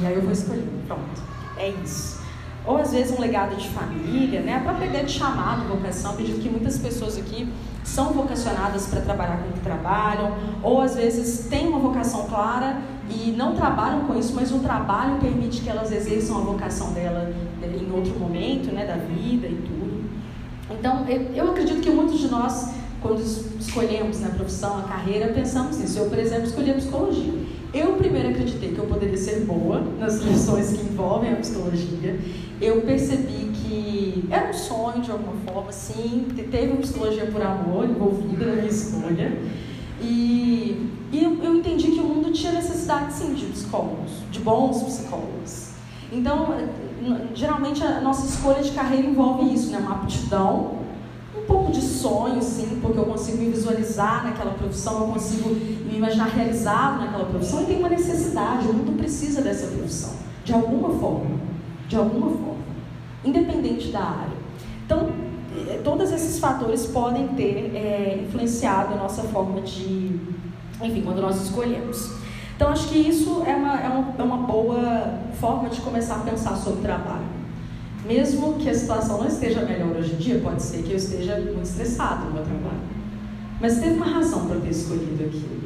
[0.00, 0.66] e aí eu vou escolher.
[0.86, 1.22] Pronto.
[1.56, 2.18] É isso.
[2.64, 4.56] Ou às vezes um legado de família, né?
[4.56, 7.48] A própria ideia de chamado, vocação, acredito que muitas pessoas aqui
[7.82, 12.78] são vocacionadas para trabalhar com o que trabalham, ou às vezes têm uma vocação clara
[13.08, 17.32] e não trabalham com isso, mas o trabalho permite que elas exerçam a vocação dela
[17.62, 20.04] em outro momento, né, da vida e tudo.
[20.70, 25.78] Então, eu acredito que muitos de nós, quando escolhemos né, a profissão, a carreira, pensamos
[25.78, 25.98] nisso.
[25.98, 27.32] Eu, por exemplo, escolhi a psicologia.
[27.72, 32.18] Eu primeiro acreditei que eu poderia ser boa nas questões que envolvem a psicologia.
[32.60, 37.84] Eu percebi que era um sonho de alguma forma, sim, teve uma psicologia por amor
[37.84, 39.38] envolvida na minha escolha.
[40.00, 44.82] E, e eu, eu entendi que o mundo tinha necessidade, sim, de psicólogos, de bons
[44.82, 45.68] psicólogos.
[46.10, 46.54] Então,
[47.34, 49.78] geralmente a nossa escolha de carreira envolve isso, né?
[49.78, 50.77] Uma aptidão
[51.70, 57.00] de sonho, sim, porque eu consigo me visualizar naquela profissão, eu consigo me imaginar realizado
[57.00, 60.12] naquela profissão e tem uma necessidade, o mundo precisa dessa profissão,
[60.44, 61.38] de alguma forma,
[61.88, 62.62] de alguma forma,
[63.24, 64.38] independente da área.
[64.84, 65.10] Então,
[65.68, 70.18] eh, todos esses fatores podem ter é, influenciado a nossa forma de,
[70.82, 72.12] enfim, quando nós escolhemos.
[72.56, 76.20] Então, acho que isso é uma, é uma, é uma boa forma de começar a
[76.20, 77.27] pensar sobre trabalho.
[78.08, 81.38] Mesmo que a situação não esteja melhor hoje em dia, pode ser que eu esteja
[81.38, 82.80] muito estressado no meu trabalho.
[83.60, 85.60] Mas teve uma razão para ter escolhido aquilo.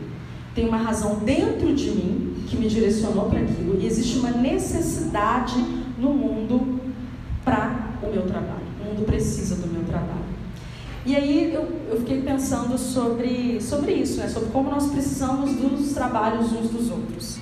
[0.53, 5.55] Tem uma razão dentro de mim que me direcionou para aquilo e existe uma necessidade
[5.97, 6.81] no mundo
[7.45, 8.67] para o meu trabalho.
[8.81, 10.33] O mundo precisa do meu trabalho.
[11.07, 14.29] E aí eu, eu fiquei pensando sobre, sobre isso, né?
[14.29, 17.39] sobre como nós precisamos dos trabalhos uns dos outros.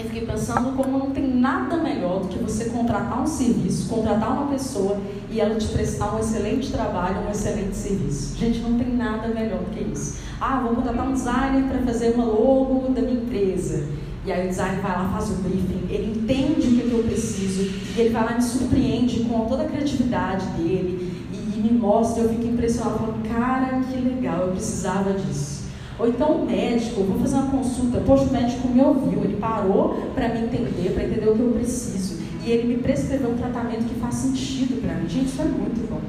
[0.00, 4.32] Eu fiquei pensando como não tem nada melhor do que você contratar um serviço, contratar
[4.32, 4.98] uma pessoa
[5.30, 8.34] e ela te prestar um excelente trabalho, um excelente serviço.
[8.34, 10.16] Gente, não tem nada melhor do que isso.
[10.40, 13.84] Ah, vou contratar um designer para fazer uma logo da minha empresa.
[14.24, 17.62] E aí o designer vai lá, faz o briefing, ele entende o que, eu preciso,
[17.62, 21.78] e ele vai lá e me surpreende com toda a criatividade dele, e, e me
[21.78, 25.59] mostra, eu fico impressionada, falando, cara, que legal, eu precisava disso.
[26.00, 29.96] Ou então o médico, vou fazer uma consulta, poxa, o médico me ouviu, ele parou
[30.14, 32.22] para me entender, para entender o que eu preciso.
[32.42, 35.06] E ele me prescreveu um tratamento que faz sentido para mim.
[35.06, 36.00] Gente, isso é muito bom.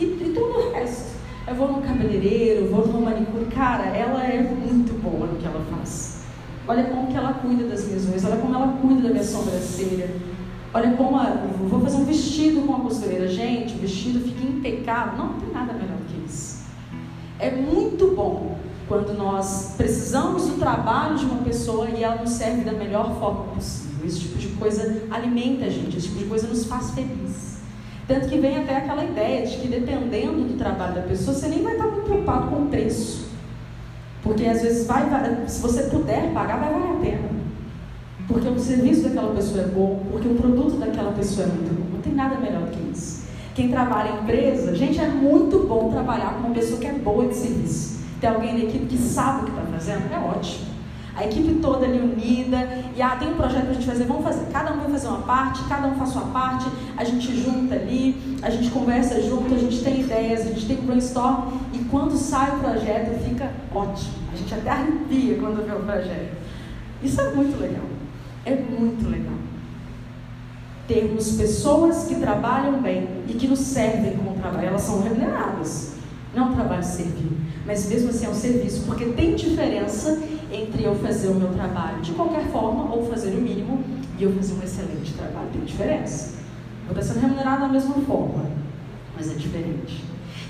[0.00, 1.14] E, e tudo o resto.
[1.46, 3.44] Eu vou no cabeleireiro, vou no manicure.
[3.44, 6.24] Cara, ela é muito boa no que ela faz.
[6.66, 10.10] Olha como que ela cuida das minhas unhas, olha como ela cuida da minha sobrancelha.
[10.74, 13.28] Olha como a, vou fazer um vestido com a costureira.
[13.28, 15.16] Gente, o vestido fica impecável.
[15.16, 16.64] Não, não tem nada melhor do que isso.
[17.38, 18.55] É muito bom
[18.88, 23.44] quando nós precisamos do trabalho de uma pessoa e ela nos serve da melhor forma
[23.54, 24.06] possível.
[24.06, 27.56] Esse tipo de coisa alimenta a gente, esse tipo de coisa nos faz feliz.
[28.06, 31.62] Tanto que vem até aquela ideia de que dependendo do trabalho da pessoa, você nem
[31.62, 33.26] vai estar muito preocupado com o preço.
[34.22, 35.04] Porque às vezes vai,
[35.48, 37.28] se você puder pagar, vai valer a pena.
[38.28, 41.94] Porque o serviço daquela pessoa é bom, porque o produto daquela pessoa é muito bom.
[41.94, 43.26] Não tem nada melhor do que isso.
[43.54, 47.26] Quem trabalha em empresa, gente, é muito bom trabalhar com uma pessoa que é boa
[47.26, 50.66] de serviço ter alguém na equipe que sabe o que está fazendo, é ótimo.
[51.14, 54.22] A equipe toda ali unida, e ah, tem um projeto para a gente fazer, vamos
[54.22, 54.52] fazer.
[54.52, 58.38] Cada um vai fazer uma parte, cada um faz sua parte, a gente junta ali,
[58.42, 62.56] a gente conversa junto, a gente tem ideias, a gente tem brainstorm, e quando sai
[62.56, 64.12] o projeto fica ótimo.
[64.30, 66.36] A gente até arrepia quando vê o projeto.
[67.02, 67.84] Isso é muito legal.
[68.44, 69.34] É muito legal.
[70.86, 74.68] termos pessoas que trabalham bem e que nos servem com o trabalho.
[74.68, 75.94] Elas são remuneradas,
[76.34, 77.32] não é um trabalho servil,
[77.66, 82.00] mas mesmo assim é um serviço, porque tem diferença entre eu fazer o meu trabalho
[82.00, 83.82] de qualquer forma ou fazer o mínimo
[84.18, 85.48] e eu fazer um excelente trabalho.
[85.52, 86.36] Tem diferença.
[86.86, 88.46] Vou estar sendo remunerado da mesma forma,
[89.16, 90.04] mas é diferente.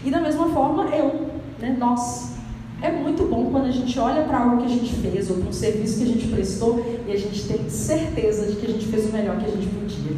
[0.05, 2.37] E da mesma forma, eu, né, nós.
[2.83, 5.49] É muito bom quando a gente olha para algo que a gente fez ou para
[5.49, 8.87] um serviço que a gente prestou e a gente tem certeza de que a gente
[8.89, 10.15] fez o melhor que a gente podia.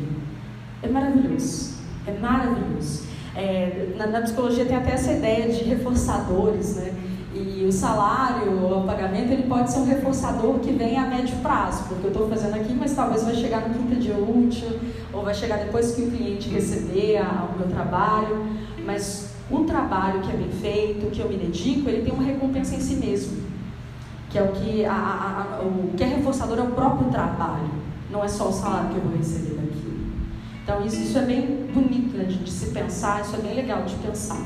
[0.83, 1.75] É maravilhoso.
[2.05, 3.08] É maravilhoso.
[3.39, 6.93] É, na, na, psicologia tem até essa ideia de reforçadores, né?
[7.33, 11.85] E o salário, o pagamento, ele pode ser um reforçador que vem a médio prazo,
[11.85, 14.81] porque eu estou fazendo aqui, mas talvez vai chegar no quinto dia útil,
[15.13, 18.45] ou vai chegar depois que o cliente receber a, o meu trabalho.
[18.85, 22.75] Mas o trabalho que é bem feito, que eu me dedico, ele tem uma recompensa
[22.75, 23.41] em si mesmo.
[24.31, 27.71] Que é o que, a, a, o que é reforçador é o próprio trabalho,
[28.11, 29.99] não é só o salário que eu vou receber daquilo.
[30.65, 33.83] Então, isso, isso é bem bonito né, de, de se pensar, isso é bem legal
[33.85, 34.45] de pensar.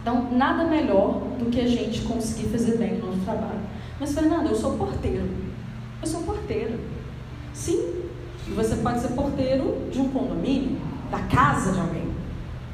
[0.00, 3.60] Então, nada melhor do que a gente conseguir fazer bem o nosso trabalho.
[3.98, 5.28] Mas, Fernanda, eu sou porteiro.
[6.00, 6.80] Eu sou porteiro.
[7.52, 8.06] Sim,
[8.54, 10.78] você pode ser porteiro de um condomínio,
[11.10, 12.10] da casa de alguém.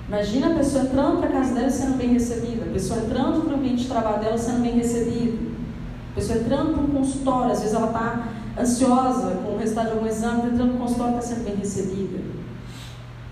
[0.09, 3.55] Imagina a pessoa entrando para a casa dela sendo bem recebida, a pessoa entrando para
[3.55, 5.37] o ambiente de trabalho dela sendo bem recebida,
[6.12, 9.92] a pessoa entrando para um consultório, às vezes ela está ansiosa com o resultado de
[9.92, 12.16] algum exame, está entrando no consultório está sendo bem recebida.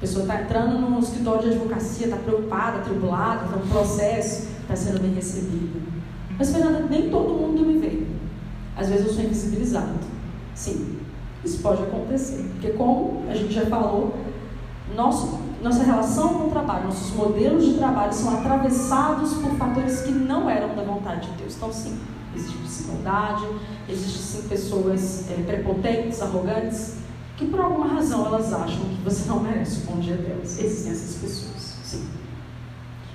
[0.04, 5.00] Pessoa está entrando no escritório de advocacia, está preocupada, tribulada, está no processo, está sendo
[5.00, 5.80] bem recebida.
[6.38, 8.06] Mas, Fernanda, nem todo mundo me vê.
[8.76, 9.94] Às vezes eu sou invisibilizado.
[10.54, 10.98] Sim,
[11.42, 12.44] isso pode acontecer.
[12.52, 14.14] Porque, como a gente já falou,
[14.94, 20.12] nosso, nossa relação com o trabalho, nossos modelos de trabalho são atravessados por fatores que
[20.12, 21.56] não eram da vontade de Deus.
[21.56, 21.98] Então, sim,
[22.36, 23.46] existe desigualdade,
[23.88, 27.03] existe sim pessoas é, prepotentes, arrogantes,
[27.36, 30.58] que por alguma razão elas acham que você não merece o bom dia delas.
[30.58, 32.06] Existem essas pessoas, sim.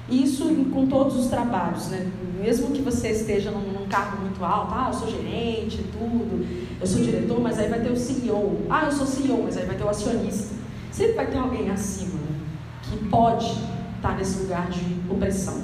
[0.10, 2.12] Isso com todos os trabalhos, né?
[2.42, 6.46] Mesmo que você esteja num, num cargo muito alto, ah, eu sou gerente, tudo,
[6.82, 8.62] eu sou diretor, mas aí vai ter o CEO.
[8.70, 10.56] Ah, eu sou CEO, mas aí vai ter o acionista.
[10.92, 12.40] Sempre vai ter alguém acima né?
[12.84, 13.56] que pode
[13.96, 15.62] estar nesse lugar de opressão.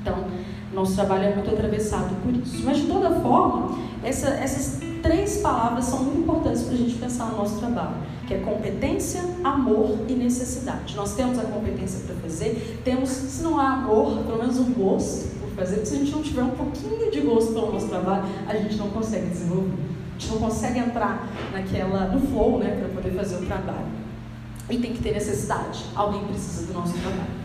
[0.00, 0.26] Então,
[0.72, 2.62] nosso trabalho é muito atravessado por isso.
[2.64, 7.26] Mas, de toda forma, essa, essas três palavras são muito importantes para a gente pensar
[7.26, 10.94] no nosso trabalho, que é competência, amor e necessidade.
[10.96, 15.28] Nós temos a competência para fazer, temos, se não há amor, pelo menos um gosto
[15.40, 18.24] por fazer, porque se a gente não tiver um pouquinho de gosto pelo nosso trabalho,
[18.46, 19.72] a gente não consegue desenvolver.
[20.16, 23.86] A gente não consegue entrar naquela, no flow, né, para poder fazer o trabalho.
[24.68, 25.84] E tem que ter necessidade.
[25.96, 27.39] Alguém precisa do nosso trabalho.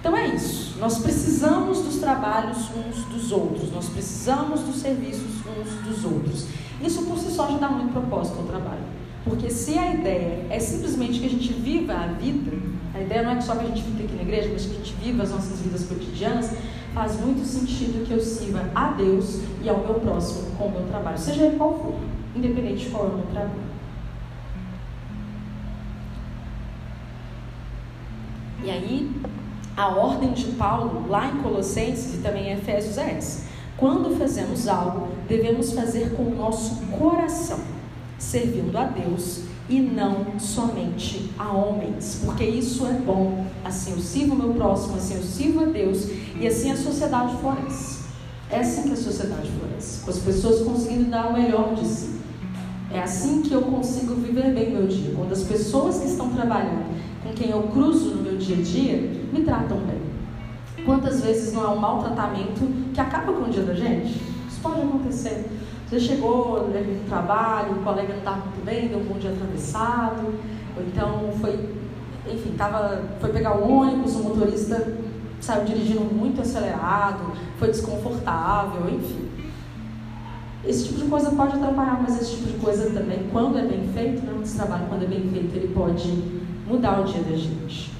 [0.00, 0.78] Então é isso.
[0.78, 6.46] Nós precisamos dos trabalhos uns dos outros, nós precisamos dos serviços uns dos outros.
[6.82, 8.82] Isso por si só já dá muito propósito ao trabalho.
[9.24, 12.50] Porque se a ideia é simplesmente que a gente viva a vida,
[12.94, 14.76] a ideia não é só que a gente fique aqui na igreja, mas que a
[14.76, 16.50] gente viva as nossas vidas cotidianas,
[16.94, 20.82] faz muito sentido que eu sirva a Deus e ao meu próximo com o meu
[20.88, 21.94] trabalho, seja ele qual for,
[22.34, 23.70] independente de qual é o meu trabalho.
[28.64, 29.10] E aí,
[29.76, 33.50] a ordem de Paulo, lá em Colossenses e também em Efésios, é essa.
[33.76, 37.60] Quando fazemos algo, devemos fazer com o nosso coração,
[38.18, 43.46] servindo a Deus e não somente a homens, porque isso é bom.
[43.64, 47.36] Assim eu sirvo o meu próximo, assim eu sirvo a Deus e assim a sociedade
[47.38, 48.00] floresce.
[48.50, 52.20] É assim que a sociedade floresce, com as pessoas conseguindo dar o melhor de si.
[52.92, 56.99] É assim que eu consigo viver bem meu dia, quando as pessoas que estão trabalhando
[57.30, 58.96] com quem eu cruzo no meu dia a dia
[59.32, 60.00] me tratam bem.
[60.84, 64.20] Quantas vezes não é um maltratamento que acaba com o dia da gente?
[64.48, 65.46] Isso pode acontecer.
[65.88, 70.34] Você chegou no trabalho, o colega não estava muito bem, deu um bom dia atravessado,
[70.76, 71.52] ou então foi,
[72.32, 74.96] enfim, tava, foi pegar o ônibus, o motorista
[75.40, 79.28] saiu dirigindo muito acelerado, foi desconfortável, enfim.
[80.64, 83.88] Esse tipo de coisa pode atrapalhar, mas esse tipo de coisa também, quando é bem
[83.92, 87.90] feito, né, esse trabalho, quando é bem feito, ele pode mudar o dia da gente.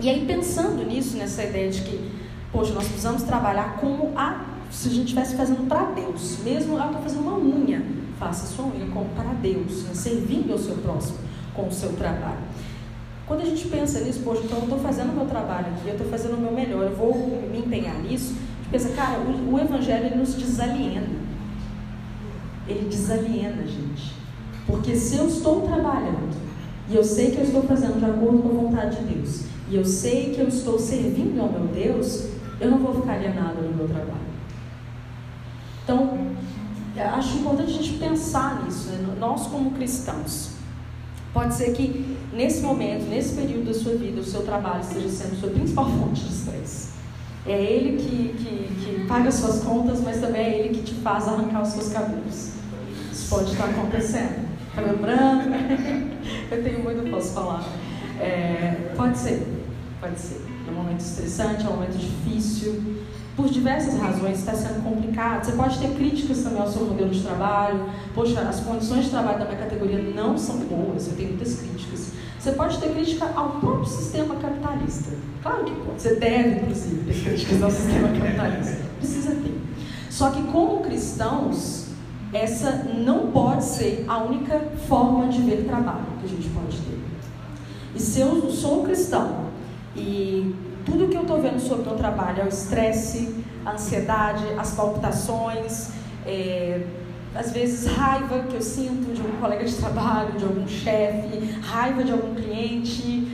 [0.00, 2.10] E aí, pensando nisso, nessa ideia de que,
[2.50, 6.84] poxa, nós precisamos trabalhar como a, se a gente estivesse fazendo para Deus, mesmo eu
[6.84, 7.82] estou fazendo uma unha,
[8.18, 9.94] faça sua unha como para Deus, né?
[9.94, 11.18] servindo ao seu próximo
[11.54, 12.40] com o seu trabalho.
[13.26, 15.92] Quando a gente pensa nisso, poxa, então eu estou fazendo o meu trabalho aqui, eu
[15.92, 17.14] estou fazendo o meu melhor, eu vou
[17.50, 21.22] me empenhar nisso, a gente pensa, cara, o, o Evangelho ele nos desaliena.
[22.66, 24.14] Ele desaliena a gente.
[24.66, 26.41] Porque se eu estou trabalhando
[26.92, 29.76] e eu sei que eu estou fazendo de acordo com a vontade de Deus, e
[29.76, 32.26] eu sei que eu estou servindo ao meu Deus,
[32.60, 34.20] eu não vou ficar alienado no meu trabalho.
[35.82, 36.18] Então,
[37.16, 39.16] acho importante a gente pensar nisso, né?
[39.18, 40.50] nós como cristãos.
[41.32, 45.40] Pode ser que nesse momento, nesse período da sua vida, o seu trabalho esteja sendo
[45.40, 46.88] sua principal fonte de estresse.
[47.46, 51.26] É ele que, que, que paga suas contas, mas também é ele que te faz
[51.26, 52.50] arrancar os seus cabelos.
[53.10, 54.51] Isso pode estar acontecendo.
[54.74, 55.48] Cabelo branco,
[56.50, 57.64] eu tenho muito, posso falar.
[58.20, 59.46] É, pode ser,
[60.00, 60.40] pode ser.
[60.66, 63.02] É um momento estressante, é um momento difícil
[63.36, 65.44] por diversas razões está sendo complicado.
[65.44, 67.88] Você pode ter críticas também ao seu modelo de trabalho.
[68.14, 72.12] Poxa, as condições de trabalho da minha categoria não são boas, eu tenho muitas críticas.
[72.38, 75.12] Você pode ter crítica ao próprio sistema capitalista.
[75.42, 76.02] Claro que pode.
[76.02, 78.82] Você deve, inclusive, ter críticas ao sistema capitalista.
[78.98, 79.60] Precisa ter.
[80.10, 81.81] Só que, como cristãos,
[82.32, 84.58] essa não pode ser a única
[84.88, 86.98] forma de ver trabalho que a gente pode ter.
[87.94, 89.46] E se eu sou um cristão
[89.94, 90.54] e
[90.84, 94.72] tudo que eu estou vendo sobre o meu trabalho é o estresse, a ansiedade, as
[94.74, 95.90] palpitações,
[96.26, 96.86] é,
[97.34, 102.02] às vezes raiva que eu sinto de algum colega de trabalho, de algum chefe, raiva
[102.02, 103.28] de algum cliente,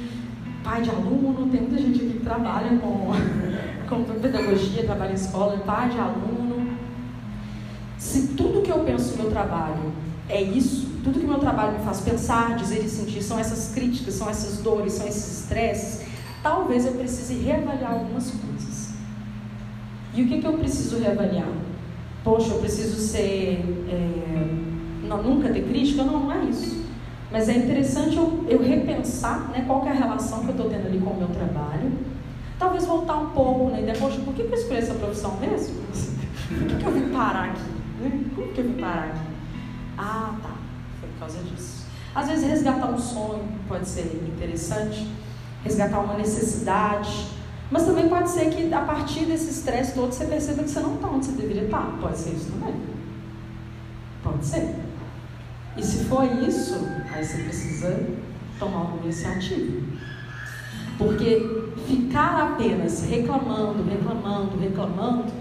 [0.63, 3.13] pai de aluno, tem muita gente aqui que trabalha com,
[3.89, 6.77] com pedagogia, trabalha em escola, pai de aluno.
[7.97, 9.93] Se tudo que eu penso no meu trabalho
[10.29, 13.73] é isso, tudo que o meu trabalho me faz pensar, dizer e sentir são essas
[13.75, 16.07] críticas, são essas dores, são esses estresses,
[16.43, 18.91] talvez eu precise reavaliar algumas coisas.
[20.15, 21.49] E o que, que eu preciso reavaliar?
[22.23, 23.65] Poxa, eu preciso ser.
[23.89, 26.03] É, não, nunca ter crítica?
[26.03, 26.85] Não, não é isso.
[27.33, 30.87] Mas é interessante eu, eu repensar né, qual é a relação que eu estou tendo
[30.87, 31.93] ali com o meu trabalho.
[32.59, 35.77] Talvez voltar um pouco ideia, poxa, por que, que eu escolhi essa profissão mesmo?
[36.49, 37.78] por que, que eu vim parar aqui?
[38.01, 38.25] Né?
[38.35, 39.27] Como que eu vim parar aqui?
[39.97, 40.55] Ah, tá.
[41.01, 41.87] Foi por causa disso.
[42.15, 45.07] Às vezes resgatar um sonho pode ser interessante
[45.63, 47.29] resgatar uma necessidade.
[47.71, 50.95] Mas também pode ser que a partir desse estresse todo você perceba que você não
[50.95, 51.99] está onde você deveria estar.
[52.01, 52.75] Pode ser isso também.
[54.23, 54.75] Pode ser.
[55.77, 56.81] E se for isso,
[57.13, 58.07] aí você precisa
[58.59, 59.83] tomar uma iniciativa.
[60.97, 65.33] Porque ficar apenas reclamando, reclamando, reclamando,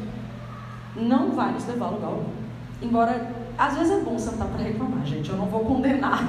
[0.95, 2.36] não vai nos levar a lugar algum.
[2.81, 5.29] Embora, às vezes é bom sentar para reclamar, gente.
[5.29, 6.23] Eu não vou condenar.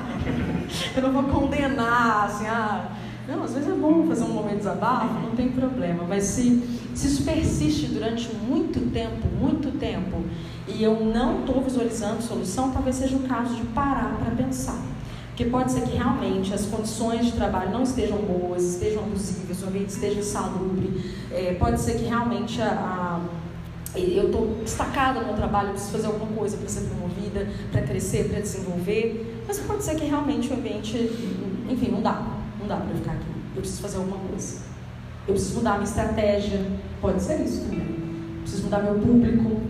[0.96, 2.88] Eu não vou condenar, assim, ah
[3.28, 6.02] não, às vezes é bom fazer um momento de desabafo, não tem problema.
[6.08, 10.24] Mas se, se isso persiste durante muito tempo, muito tempo,
[10.66, 14.80] e eu não estou visualizando solução, talvez seja o caso de parar para pensar.
[15.26, 19.66] Porque pode ser que realmente as condições de trabalho não estejam boas, estejam abusivas, o
[19.66, 21.14] ambiente esteja insalubre.
[21.30, 23.20] É, pode ser que realmente a, a
[24.16, 28.40] eu estou destacada no trabalho, preciso fazer alguma coisa para ser promovida, para crescer, para
[28.40, 29.42] desenvolver.
[29.46, 30.96] Mas pode ser que realmente o ambiente,
[31.68, 32.38] enfim, não dá
[32.68, 33.26] dá para ficar aqui.
[33.56, 34.60] Eu preciso fazer alguma coisa.
[35.26, 36.64] Eu preciso mudar minha estratégia.
[37.00, 37.80] Pode ser isso também.
[37.80, 39.62] Eu preciso mudar meu público.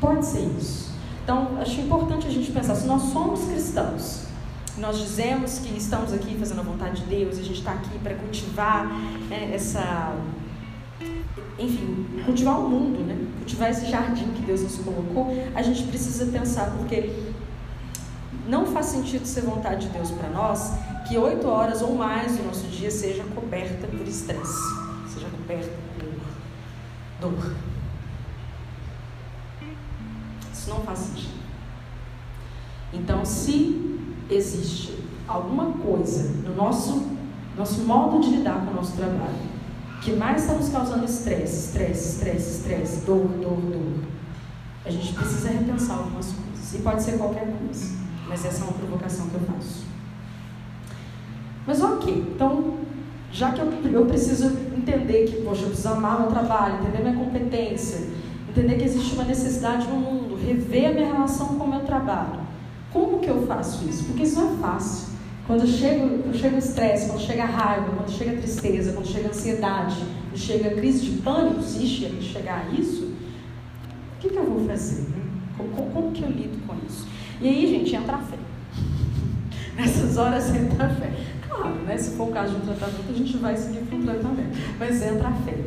[0.00, 0.92] Pode ser isso.
[1.22, 4.24] Então, acho importante a gente pensar, se nós somos cristãos,
[4.76, 8.14] nós dizemos que estamos aqui fazendo a vontade de Deus, a gente está aqui para
[8.16, 8.86] cultivar
[9.30, 10.14] né, essa.
[11.58, 13.16] Enfim, cultivar o mundo, né?
[13.38, 17.10] cultivar esse jardim que Deus nos colocou, a gente precisa pensar, porque
[18.48, 20.72] não faz sentido ser vontade de Deus para nós
[21.08, 24.62] que oito horas ou mais do nosso dia seja coberta por estresse,
[25.12, 27.54] seja coberta por dor.
[30.52, 31.34] Isso não faz sentido.
[32.92, 34.96] Então, se existe
[35.28, 37.06] alguma coisa no nosso,
[37.56, 39.53] nosso modo de lidar com o nosso trabalho
[40.04, 44.04] que mais está nos causando estresse, estresse, estresse, estresse, dor, dor, dor,
[44.84, 46.74] a gente precisa repensar algumas coisas.
[46.74, 47.96] E pode ser qualquer coisa,
[48.28, 49.84] mas essa é uma provocação que eu faço.
[51.66, 52.74] Mas ok, então,
[53.32, 57.24] já que eu, eu preciso entender que, poxa, eu preciso amar meu trabalho, entender minha
[57.24, 58.06] competência,
[58.46, 62.40] entender que existe uma necessidade no mundo, rever a minha relação com o meu trabalho.
[62.92, 64.04] Como que eu faço isso?
[64.04, 65.13] Porque isso não é fácil.
[65.46, 69.06] Quando chega, quando chega o estresse, quando chega a raiva, quando chega a tristeza, quando
[69.06, 74.30] chega a ansiedade, quando chega a crise de pânico, se chegar a isso, o que,
[74.30, 75.04] que eu vou fazer?
[75.58, 77.06] Como, como, que eu lido com isso?
[77.42, 78.38] E aí, gente, entra a fé.
[79.76, 81.10] Nessas horas entra a fé.
[81.46, 81.96] Claro, né?
[81.98, 85.02] se for o caso de um tratamento, a gente vai seguir para um tratamento, mas
[85.02, 85.58] entra a fé.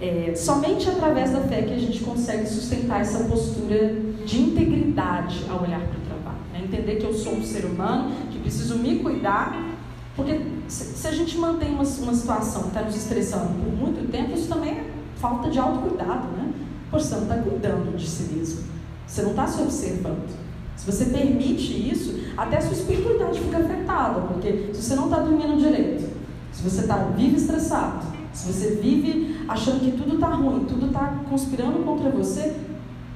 [0.00, 5.62] É, somente através da fé que a gente consegue sustentar essa postura de integridade ao
[5.62, 6.40] olhar para o trabalho.
[6.52, 6.62] Né?
[6.64, 8.10] Entender que eu sou um ser humano,
[8.40, 9.70] preciso me cuidar,
[10.16, 14.32] porque se, a gente mantém uma, uma situação que está nos estressando por muito tempo,
[14.32, 16.28] isso também é falta de autocuidado.
[16.28, 16.52] Né?
[16.90, 18.64] Poxa, você não está cuidando de si mesmo,
[19.06, 20.28] você não está se observando.
[20.76, 25.20] Se você permite isso, até a sua espiritualidade fica afetada, porque se você não está
[25.20, 26.08] dormindo direito,
[26.52, 31.20] se você tá, vive estressado, se você vive achando que tudo está ruim, tudo está
[31.28, 32.56] conspirando contra você,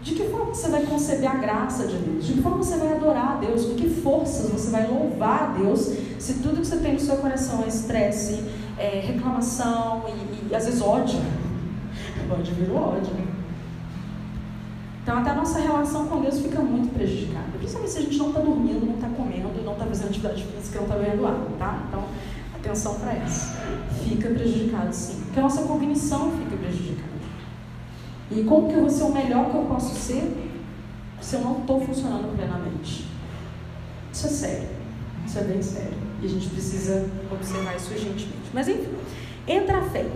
[0.04, 2.26] De que forma você vai conceber a graça de Deus?
[2.26, 3.64] De que forma você vai adorar a Deus?
[3.64, 7.16] Com que forças você vai louvar a Deus se tudo que você tem no seu
[7.16, 8.44] coração é estresse,
[8.76, 11.18] é reclamação e, e às vezes ódio?
[12.30, 13.12] Ódio virou ódio.
[15.02, 17.46] Então até a nossa relação com Deus fica muito prejudicada.
[17.56, 20.80] Principalmente se a gente não está dormindo, não está comendo, não está fazendo atividade física,
[20.80, 21.82] não está vendo água, tá?
[21.88, 22.04] Então,
[22.56, 23.54] atenção para isso.
[24.06, 25.20] Fica prejudicado sim.
[25.24, 26.53] Porque a nossa cognição fica.
[28.30, 30.50] E como que eu vou ser o melhor que eu posso ser
[31.20, 33.06] se eu não estou funcionando plenamente?
[34.12, 34.68] Isso é sério.
[35.26, 35.94] Isso é bem sério.
[36.22, 38.50] E a gente precisa observar isso urgentemente.
[38.52, 38.94] Mas enfim,
[39.46, 40.06] entra a fé.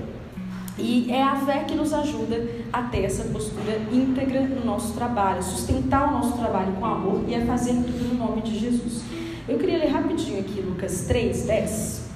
[0.78, 5.42] E é a fé que nos ajuda a ter essa postura íntegra no nosso trabalho,
[5.42, 9.02] sustentar o nosso trabalho com amor e a fazer tudo no nome de Jesus.
[9.48, 12.07] Eu queria ler rapidinho aqui Lucas 3, 10.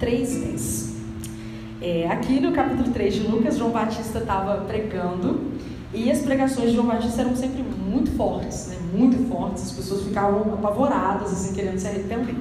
[0.00, 0.96] 3 vezes.
[1.80, 5.52] É, aqui no capítulo 3 de Lucas, João Batista estava pregando
[5.94, 8.76] e as pregações de João Batista eram sempre muito fortes, né?
[8.92, 12.34] muito fortes, as pessoas ficavam apavoradas, assim, querendo se arrepender.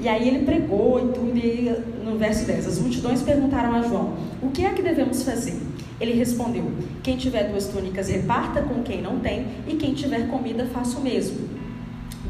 [0.00, 1.74] E aí ele pregou e tudo, e
[2.04, 5.60] no verso 10, as multidões perguntaram a João, o que é que devemos fazer?
[6.00, 6.70] Ele respondeu,
[7.02, 11.02] quem tiver duas túnicas, reparta com quem não tem, e quem tiver comida, faça o
[11.02, 11.48] mesmo.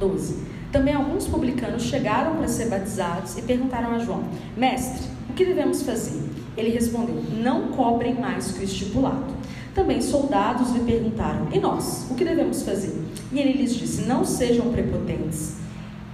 [0.00, 0.57] 12.
[0.70, 4.24] Também alguns publicanos chegaram para ser batizados e perguntaram a João:
[4.56, 6.22] Mestre, o que devemos fazer?
[6.56, 9.38] Ele respondeu: Não cobrem mais que o estipulado.
[9.74, 13.00] Também soldados lhe perguntaram: E nós, o que devemos fazer?
[13.32, 15.56] E ele lhes disse: Não sejam prepotentes,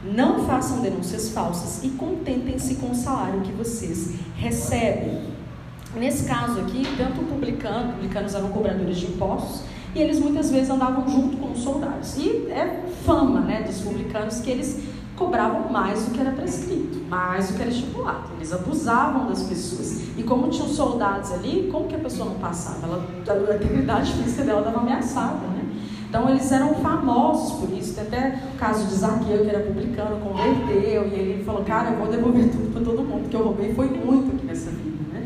[0.05, 5.35] não façam denúncias falsas e contentem-se com o salário que vocês recebem.
[5.97, 9.63] Nesse caso aqui, tanto o publicano, publicanos eram cobradores de impostos,
[9.95, 12.17] e eles muitas vezes andavam junto com os soldados.
[12.17, 14.83] E é fama né, dos publicanos que eles
[15.17, 18.31] cobravam mais do que era prescrito, mais do que era estipulado.
[18.37, 20.03] Eles abusavam das pessoas.
[20.17, 22.87] E como tinham soldados ali, como que a pessoa não passava?
[22.87, 25.65] Ela, a integridade física dela estava ameaçada, né?
[26.09, 27.95] Então eles eram famosos por isso.
[27.95, 31.99] Tem até o caso de Zaqueu, que era publicano, converteu, e ele falou, cara, eu
[31.99, 35.25] vou devolver tudo para todo mundo, que eu roubei foi muito aqui nessa vida, né?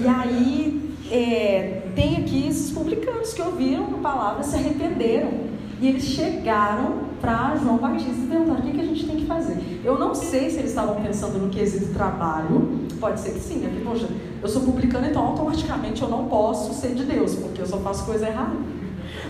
[0.00, 0.75] E aí
[1.10, 5.46] é, tem aqui esses publicanos que ouviram a palavra, se arrependeram.
[5.80, 9.26] E eles chegaram para João Batista e perguntaram o que, que a gente tem que
[9.26, 9.82] fazer.
[9.84, 13.82] Eu não sei se eles estavam pensando no quesito trabalho, pode ser que sim, né?
[13.84, 14.08] Poxa,
[14.42, 18.06] eu sou publicano, então automaticamente eu não posso ser de Deus, porque eu só faço
[18.06, 18.56] coisa errada.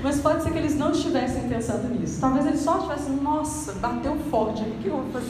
[0.05, 2.21] Mas pode ser que eles não estivessem pensando nisso.
[2.21, 5.27] Talvez eles só estivessem, nossa, bateu forte o que eu vou fazer?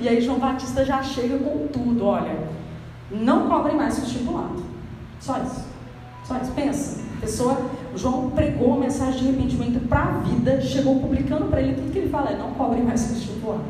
[0.00, 2.36] E aí João Batista já chega com tudo, olha,
[3.10, 4.73] não cobrem mais o estipulado.
[5.24, 5.64] Só isso.
[6.24, 6.52] Só isso.
[6.52, 7.00] Pensa.
[7.16, 11.74] A pessoa, João pregou uma mensagem de arrependimento para a vida, chegou publicando para ele
[11.74, 13.62] tudo que ele fala é não cobrem mais o estipulado.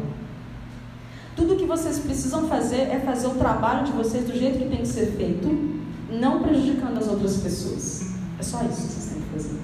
[1.37, 4.79] Tudo que vocês precisam fazer é fazer o trabalho de vocês do jeito que tem
[4.79, 5.79] que ser feito,
[6.11, 8.15] não prejudicando as outras pessoas.
[8.39, 9.61] É só isso que vocês têm que fazer.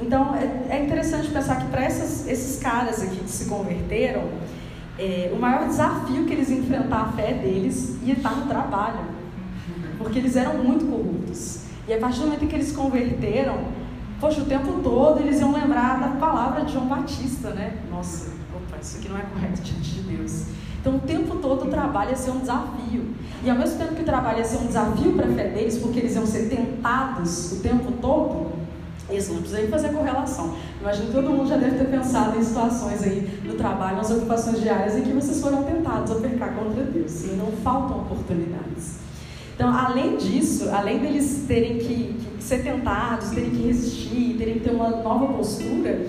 [0.00, 4.24] Então é, é interessante pensar que para esses caras aqui que se converteram,
[4.98, 9.17] é, o maior desafio que eles enfrentar a fé deles ia estar no trabalho
[9.98, 11.62] porque eles eram muito corruptos.
[11.86, 13.58] E a partir do momento que eles converteram,
[14.20, 17.78] poxa, o tempo todo eles iam lembrar da palavra de João Batista, né?
[17.90, 20.46] Nossa, opa, isso aqui não é correto diante de Deus.
[20.80, 23.08] Então, o tempo todo o trabalho ia ser um desafio.
[23.42, 25.78] E ao mesmo tempo que o trabalho ia ser um desafio para a fé deles,
[25.78, 28.52] porque eles iam ser tentados o tempo todo,
[29.10, 30.54] eles não precisam fazer correlação.
[30.80, 34.60] Imagino que todo mundo já deve ter pensado em situações aí no trabalho, nas ocupações
[34.60, 37.24] diárias, em que vocês foram tentados a pecar contra Deus.
[37.24, 39.07] E não faltam oportunidades.
[39.58, 44.60] Então, além disso, além deles terem que, que ser tentados, terem que resistir, terem que
[44.60, 46.00] ter uma nova postura,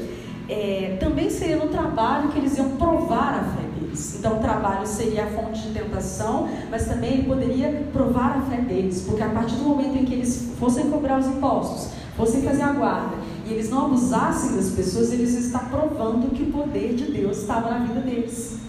[0.48, 4.18] é, também seria no trabalho que eles iam provar a fé deles.
[4.20, 8.58] Então, o trabalho seria a fonte de tentação, mas também ele poderia provar a fé
[8.62, 12.62] deles, porque a partir do momento em que eles fossem cobrar os impostos, fossem fazer
[12.62, 13.16] a guarda,
[13.48, 17.72] e eles não abusassem das pessoas, eles estão provando que o poder de Deus estava
[17.72, 18.69] na vida deles.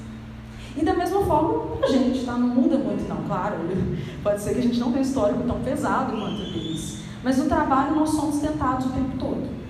[0.77, 2.33] E da mesma forma, a gente tá?
[2.33, 3.57] não muda muito, não, claro.
[4.23, 7.01] Pode ser que a gente não tenha histórico tão pesado quanto eles.
[7.23, 9.61] Mas no trabalho nós somos tentados o tempo todo.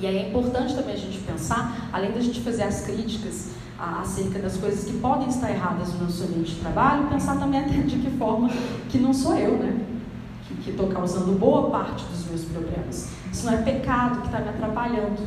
[0.00, 4.38] E aí é importante também a gente pensar, além da gente fazer as críticas acerca
[4.38, 7.98] das coisas que podem estar erradas no nosso ambiente de trabalho, pensar também até de
[7.98, 8.48] que forma
[8.88, 9.80] que não sou eu, né?
[10.62, 13.08] Que estou causando boa parte dos meus problemas.
[13.32, 15.20] Isso não é pecado que está me atrapalhando,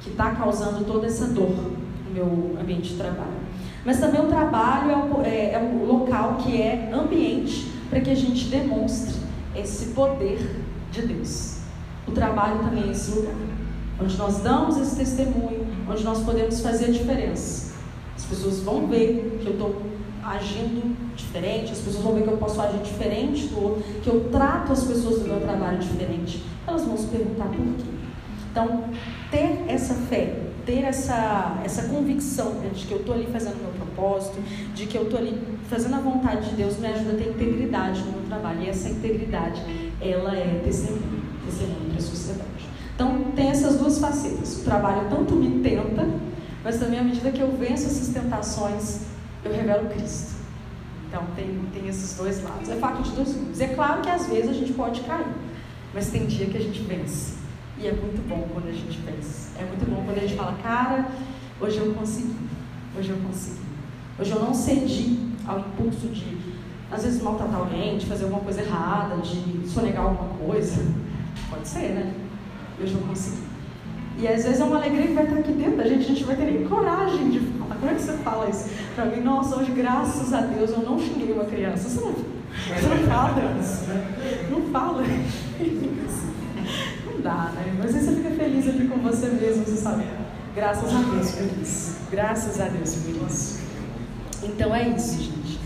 [0.00, 3.39] que está causando toda essa dor no meu ambiente de trabalho.
[3.84, 8.10] Mas também o trabalho é o, é, é o local que é ambiente para que
[8.10, 9.14] a gente demonstre
[9.56, 10.60] esse poder
[10.92, 11.58] de Deus.
[12.06, 13.34] O trabalho também é esse lugar,
[14.00, 17.74] onde nós damos esse testemunho, onde nós podemos fazer a diferença.
[18.16, 19.82] As pessoas vão ver que eu estou
[20.22, 24.28] agindo diferente, as pessoas vão ver que eu posso agir diferente do outro, que eu
[24.30, 27.90] trato as pessoas do meu trabalho diferente, elas vão se perguntar por quê.
[28.50, 28.84] Então,
[29.30, 33.72] ter essa fé, ter essa, essa convicção de que eu estou ali fazendo o meu
[33.72, 34.38] propósito,
[34.74, 38.02] de que eu estou ali fazendo a vontade de Deus, me ajuda a ter integridade
[38.02, 38.62] no meu trabalho.
[38.62, 39.62] E essa integridade,
[40.00, 42.50] ela é testemunho para a sociedade.
[42.94, 44.60] Então, tem essas duas facetas.
[44.60, 46.06] O trabalho tanto me tenta,
[46.62, 49.00] mas também à medida que eu venço essas tentações,
[49.44, 50.34] eu revelo Cristo.
[51.08, 52.68] Então, tem, tem esses dois lados.
[52.68, 53.60] É fato de dois mundos.
[53.60, 55.26] É claro que às vezes a gente pode cair,
[55.94, 57.39] mas tem dia que a gente vence.
[57.82, 59.48] E é muito bom quando a gente vence.
[59.58, 61.08] É muito bom quando a gente fala, cara,
[61.58, 62.36] hoje eu consegui.
[62.98, 63.60] Hoje eu consegui.
[64.18, 66.36] Hoje eu não cedi ao impulso de,
[66.90, 70.84] às vezes, maltratar alguém, de fazer alguma coisa errada, de sonegar alguma coisa.
[71.48, 72.12] Pode ser, né?
[72.78, 73.44] Hoje eu consegui.
[74.18, 76.24] E às vezes é uma alegria que vai estar aqui dentro da gente, a gente
[76.24, 77.76] vai ter nem coragem de falar.
[77.76, 79.22] Como é que você fala isso para mim?
[79.22, 81.88] Nossa, hoje, graças a Deus, eu não xinguei uma criança.
[81.88, 83.84] Você não, você não fala isso?
[84.50, 86.29] Não fala isso.
[87.22, 87.74] Dá, né?
[87.78, 90.04] Mas aí você fica feliz aqui com você mesmo, você sabe.
[90.54, 91.96] Graças a Deus por isso.
[92.10, 93.60] Graças a Deus por isso.
[94.42, 95.60] Então é isso, gente.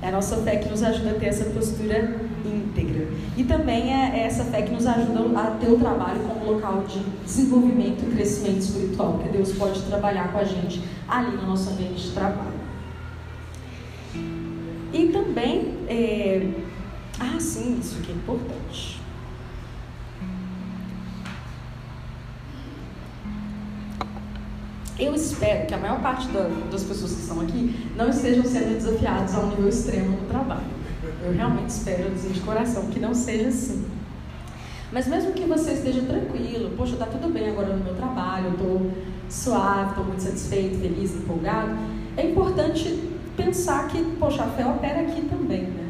[0.00, 3.08] É a nossa fé que nos ajuda a ter essa postura íntegra.
[3.36, 7.00] E também é essa fé que nos ajuda a ter o trabalho como local de
[7.24, 12.02] desenvolvimento e crescimento espiritual, que Deus pode trabalhar com a gente ali no nosso ambiente
[12.02, 12.62] de trabalho.
[14.92, 16.48] E também, é...
[17.18, 19.01] ah, sim, isso aqui é importante.
[25.02, 26.28] Eu espero que a maior parte
[26.70, 30.62] das pessoas que estão aqui não estejam sendo desafiados a um nível extremo no trabalho.
[31.24, 33.84] Eu realmente espero, dizer de coração, que não seja assim.
[34.92, 38.52] Mas mesmo que você esteja tranquilo, poxa, tá tudo bem agora no meu trabalho, eu
[38.52, 38.92] estou
[39.28, 41.76] suave, estou muito satisfeito, feliz, empolgado,
[42.16, 45.88] é importante pensar que, poxa, a fé opera aqui também, né?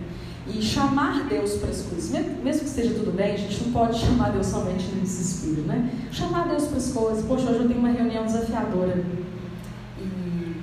[0.54, 2.10] E chamar Deus para as coisas.
[2.10, 5.90] Mesmo que esteja tudo bem, a gente não pode chamar Deus somente no desespero, né?
[6.10, 7.24] Chamar Deus para as coisas.
[7.24, 9.02] Poxa, hoje eu tenho uma reunião desafiadora.
[9.98, 10.56] E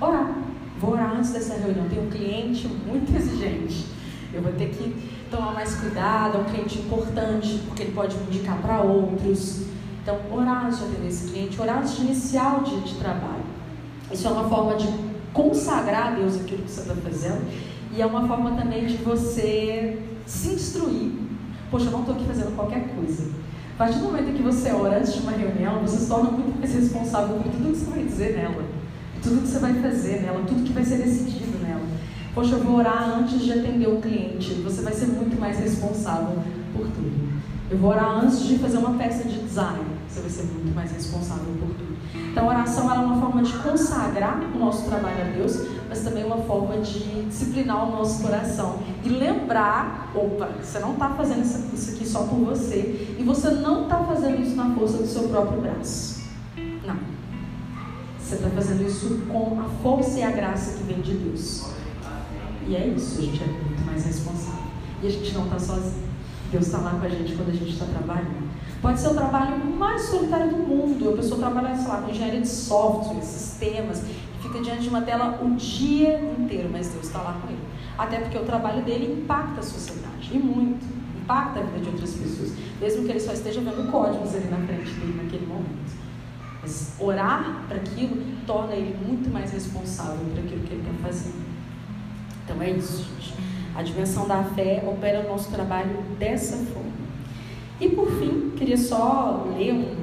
[0.00, 0.34] orar.
[0.80, 1.86] Vou orar antes dessa reunião.
[1.86, 3.86] Tenho um cliente muito exigente.
[4.32, 6.38] Eu vou ter que tomar mais cuidado.
[6.38, 9.66] É um cliente importante, porque ele pode me indicar para outros.
[10.02, 13.44] Então, orar antes de atender esse cliente, orar antes de iniciar o dia de trabalho.
[14.10, 14.88] Isso é uma forma de
[15.34, 17.44] consagrar a Deus aquilo que você está fazendo
[17.96, 21.12] e é uma forma também de você se instruir.
[21.70, 23.30] Poxa, eu não estou aqui fazendo qualquer coisa.
[23.74, 26.58] A partir do momento que você ora antes de uma reunião, você se torna muito
[26.58, 28.64] mais responsável por tudo que você vai dizer nela,
[29.22, 31.86] tudo que você vai fazer nela, tudo que vai ser decidido nela.
[32.34, 34.54] Poxa, eu vou orar antes de atender o cliente.
[34.62, 36.36] Você vai ser muito mais responsável
[36.74, 37.40] por tudo.
[37.70, 39.84] Eu vou orar antes de fazer uma peça de design.
[40.08, 41.85] Você vai ser muito mais responsável por tudo.
[42.14, 46.24] Então, a oração é uma forma de consagrar o nosso trabalho a Deus, mas também
[46.24, 51.94] uma forma de disciplinar o nosso coração e lembrar: opa, você não está fazendo isso
[51.94, 55.60] aqui só por você e você não está fazendo isso na força do seu próprio
[55.60, 56.22] braço.
[56.86, 56.96] Não.
[58.18, 61.66] Você está fazendo isso com a força e a graça que vem de Deus.
[62.68, 64.64] E é isso, a gente é muito mais responsável.
[65.02, 66.06] E a gente não está sozinho.
[66.50, 68.45] Deus está lá com a gente quando a gente está trabalhando.
[68.86, 71.10] Pode ser o trabalho mais solitário do mundo.
[71.10, 74.04] A pessoa trabalha, sei lá, com engenharia de software, sistemas,
[74.40, 77.58] fica diante de uma tela o dia inteiro, mas Deus está lá com ele.
[77.98, 80.86] Até porque o trabalho dele impacta a sociedade, e muito.
[81.20, 84.58] Impacta a vida de outras pessoas, mesmo que ele só esteja vendo códigos ali na
[84.58, 85.96] frente dele naquele momento.
[86.62, 91.44] Mas orar para aquilo torna ele muito mais responsável por aquilo que ele está fazendo.
[92.44, 93.34] Então é isso, gente.
[93.74, 96.85] A dimensão da fé opera o nosso trabalho dessa forma.
[97.78, 99.94] E por fim, queria só ler um,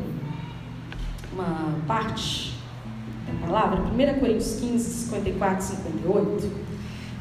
[1.34, 2.53] uma parte
[3.26, 6.51] da palavra, 1 Coríntios 15, 54 e 58,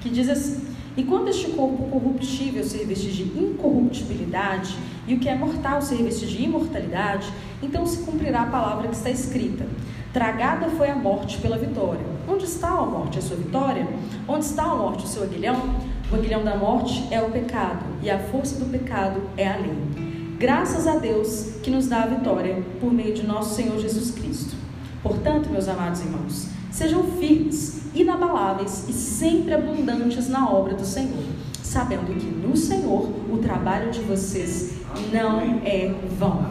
[0.02, 0.60] que diz assim:
[0.94, 4.76] Enquanto este corpo corruptível se reveste de incorruptibilidade
[5.08, 7.32] e o que é mortal se reveste de imortalidade,
[7.62, 9.66] então se cumprirá a palavra que está escrita:
[10.12, 12.12] Tragada foi a morte pela vitória.
[12.28, 13.88] Onde está a morte, a sua vitória?
[14.28, 15.76] Onde está a morte, o seu aguilhão?
[16.10, 20.11] O aguilhão da morte é o pecado, e a força do pecado é a lei.
[20.42, 24.56] Graças a Deus que nos dá a vitória por meio de nosso Senhor Jesus Cristo.
[25.00, 31.22] Portanto, meus amados irmãos, sejam firmes, inabaláveis e sempre abundantes na obra do Senhor,
[31.62, 34.78] sabendo que no Senhor o trabalho de vocês
[35.12, 36.44] não é vão.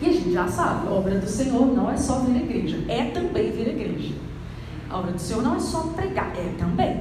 [0.00, 2.78] E a gente já sabe, a obra do Senhor não é só vir à igreja,
[2.86, 4.14] é também vir à igreja.
[4.88, 6.96] A obra do Senhor não é só pregar, é também.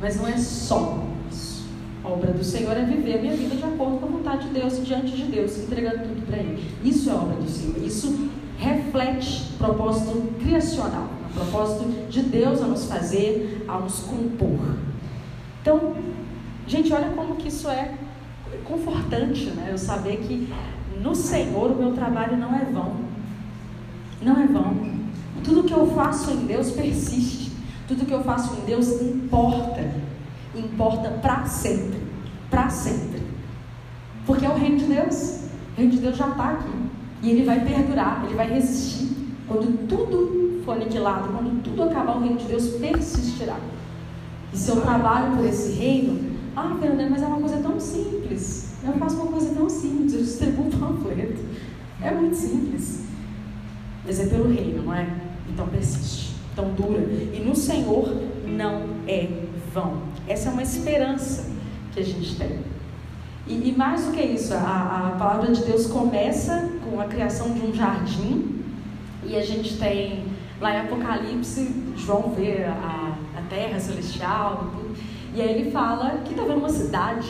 [0.00, 1.06] Mas não é só.
[2.06, 4.54] A obra do Senhor é viver a minha vida de acordo com a vontade de
[4.54, 6.64] Deus, diante de Deus, entregando tudo para Ele.
[6.84, 7.84] Isso é obra do Senhor.
[7.84, 14.76] Isso reflete propósito criacional na O propósito de Deus a nos fazer, a nos compor.
[15.60, 15.96] Então,
[16.68, 17.94] gente, olha como que isso é
[18.62, 19.70] confortante, né?
[19.72, 20.48] Eu saber que
[21.02, 22.94] no Senhor o meu trabalho não é vão.
[24.22, 24.94] Não é vão.
[25.42, 27.50] Tudo que eu faço em Deus persiste.
[27.88, 30.15] Tudo que eu faço em Deus importa.
[30.56, 32.00] Importa para sempre.
[32.50, 33.22] Para sempre.
[34.24, 35.40] Porque é o reino de Deus.
[35.74, 36.72] O reino de Deus já está aqui.
[37.22, 39.14] E ele vai perdurar, ele vai resistir.
[39.46, 43.56] Quando tudo for aniquilado, quando tudo acabar, o reino de Deus persistirá.
[44.52, 48.74] E se eu trabalho por esse reino, ah, Fernanda, mas é uma coisa tão simples.
[48.84, 51.44] Eu faço uma coisa tão simples, eu distribuo um panfleto.
[52.00, 53.04] É muito simples.
[54.04, 55.08] Mas é pelo reino, não é?
[55.48, 57.00] Então persiste, então dura.
[57.00, 59.45] E no Senhor não é
[59.76, 59.98] vão.
[60.26, 61.44] Essa é uma esperança
[61.92, 62.60] que a gente tem.
[63.46, 67.52] E, e mais do que isso, a, a palavra de Deus começa com a criação
[67.52, 68.64] de um jardim.
[69.22, 70.24] E a gente tem
[70.60, 74.86] lá em Apocalipse, João vê a, a terra celestial e.
[75.36, 77.28] E aí ele fala que está vendo uma cidade.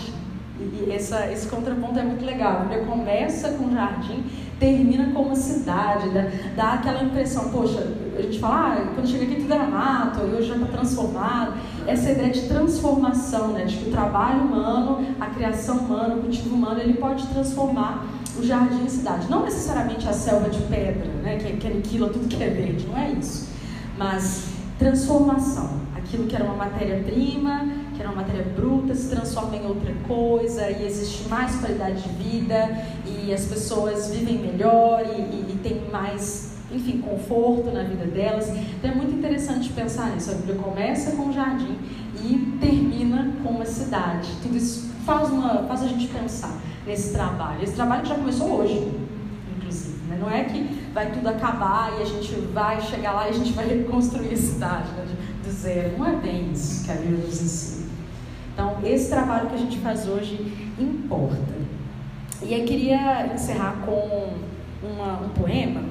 [0.61, 2.67] E essa, esse contraponto é muito legal.
[2.71, 4.25] Ele começa com um jardim,
[4.59, 7.87] termina com uma cidade, dá, dá aquela impressão, poxa,
[8.17, 11.55] a gente fala, ah, quando chega aqui tudo era mato, e hoje já está transformado.
[11.87, 16.55] Essa ideia de transformação, né, de que o trabalho humano, a criação humana, o cultivo
[16.55, 18.07] humano, ele pode transformar
[18.39, 19.29] o jardim em cidade.
[19.29, 22.97] Não necessariamente a selva de pedra, né, que, que aniquila tudo que é verde, não
[22.97, 23.49] é isso.
[23.99, 25.87] Mas transformação.
[25.97, 30.71] Aquilo que era uma matéria-prima, que era uma matéria bruta, se transforma em outra coisa
[30.71, 32.85] e existe mais qualidade de vida
[33.27, 38.49] e as pessoas vivem melhor e, e, e têm mais, enfim, conforto na vida delas.
[38.49, 40.31] Então é muito interessante pensar nisso.
[40.31, 41.77] A Bíblia começa com um jardim
[42.23, 44.31] e termina com uma cidade.
[44.43, 46.57] Tudo isso faz, uma, faz a gente pensar
[46.87, 47.63] nesse trabalho.
[47.63, 48.93] Esse trabalho já começou hoje,
[49.57, 49.99] inclusive.
[50.09, 50.19] Né?
[50.21, 50.63] Não é que
[50.95, 54.37] vai tudo acabar e a gente vai chegar lá e a gente vai reconstruir a
[54.37, 55.05] cidade né?
[55.45, 55.99] do zero.
[55.99, 57.87] Não é bem isso que a Bíblia nos ensina.
[58.55, 61.66] Então, esse trabalho que a gente faz hoje importa.
[62.49, 64.35] E eu queria encerrar com
[64.81, 65.83] uma, um poema,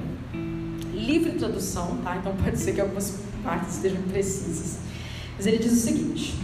[0.94, 2.16] livre tradução, tá?
[2.16, 4.78] Então pode ser que algumas partes estejam precisas.
[5.36, 6.34] Mas ele diz o seguinte: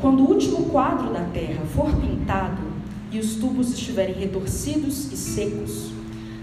[0.00, 2.62] Quando o último quadro da terra for pintado
[3.10, 5.90] e os tubos estiverem retorcidos e secos,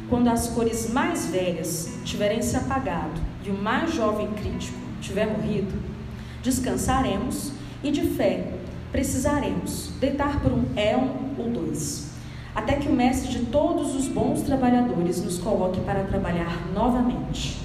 [0.10, 5.72] quando as cores mais velhas tiverem se apagado e o mais jovem crítico tiver morrido,
[6.44, 8.52] descansaremos e de fé
[8.92, 12.11] precisaremos deitar por um éon ou dois,
[12.54, 17.60] até que o Mestre de todos os bons trabalhadores nos coloque para trabalhar novamente.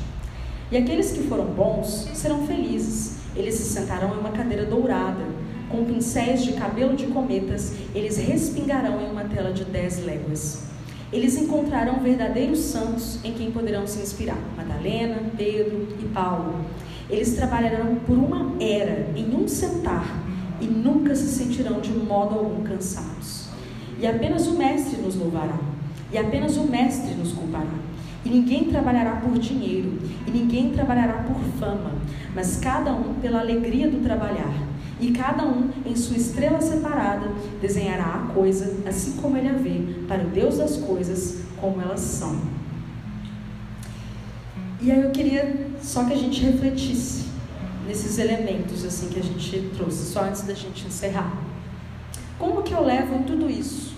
[0.71, 5.25] E aqueles que foram bons serão felizes, eles se sentarão em uma cadeira dourada,
[5.69, 10.65] com pincéis de cabelo de cometas, eles respingarão em uma tela de dez léguas.
[11.13, 16.65] Eles encontrarão verdadeiros santos em quem poderão se inspirar: Madalena, Pedro e Paulo.
[17.09, 20.05] Eles trabalharão por uma era, em um sentar,
[20.61, 23.46] e nunca se sentirão de modo algum cansados.
[23.99, 25.59] E apenas o Mestre nos louvará,
[26.13, 27.75] e apenas o Mestre nos culpará.
[28.25, 31.93] E ninguém trabalhará por dinheiro, e ninguém trabalhará por fama,
[32.35, 34.53] mas cada um pela alegria do trabalhar.
[35.01, 37.31] E cada um, em sua estrela separada,
[37.61, 42.01] desenhará a coisa assim como ele a vê, para o Deus das coisas como elas
[42.01, 42.41] são.
[44.81, 47.27] E aí eu queria só que a gente refletisse
[47.87, 51.46] nesses elementos assim que a gente trouxe, só antes da gente encerrar.
[52.39, 53.95] Como que eu levo tudo isso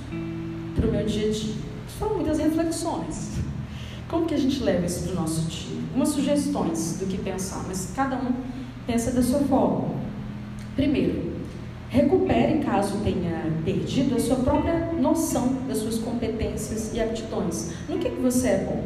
[0.76, 1.54] para o meu dia a dia?
[1.98, 3.38] Foram muitas reflexões.
[4.08, 5.76] Como que a gente leva isso para o nosso dia?
[5.88, 8.32] Algumas sugestões do que pensar, mas cada um
[8.86, 9.88] pensa da sua forma.
[10.76, 11.32] Primeiro,
[11.88, 17.72] recupere, caso tenha perdido, a sua própria noção das suas competências e aptidões.
[17.88, 18.84] No que, que você é bom?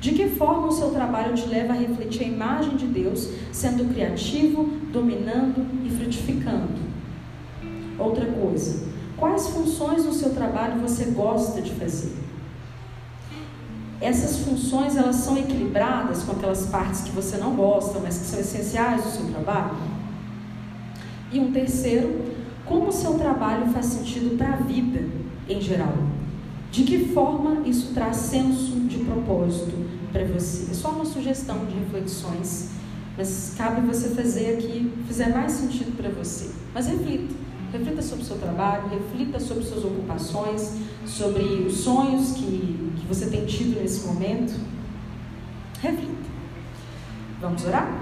[0.00, 3.92] De que forma o seu trabalho te leva a refletir a imagem de Deus, sendo
[3.92, 6.93] criativo, dominando e frutificando?
[7.98, 8.86] Outra coisa,
[9.16, 12.16] quais funções no seu trabalho você gosta de fazer?
[14.00, 18.40] Essas funções elas são equilibradas com aquelas partes que você não gosta, mas que são
[18.40, 19.76] essenciais do seu trabalho?
[21.32, 22.34] E um terceiro,
[22.64, 25.04] como o seu trabalho faz sentido para a vida
[25.48, 25.94] em geral?
[26.70, 29.72] De que forma isso traz senso de propósito
[30.12, 30.70] para você?
[30.70, 32.70] É só uma sugestão de reflexões,
[33.16, 36.50] mas cabe você fazer aqui, fizer mais sentido para você.
[36.74, 37.43] Mas reflita.
[37.74, 43.26] Reflita sobre o seu trabalho, reflita sobre suas ocupações, sobre os sonhos que, que você
[43.26, 44.54] tem tido nesse momento.
[45.82, 46.12] Reflita.
[47.40, 47.92] Vamos orar?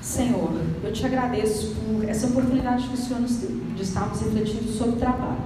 [0.00, 0.50] Senhor,
[0.82, 4.96] eu te agradeço por essa oportunidade que o Senhor nos deu de estarmos refletindo sobre
[4.96, 5.38] o trabalho.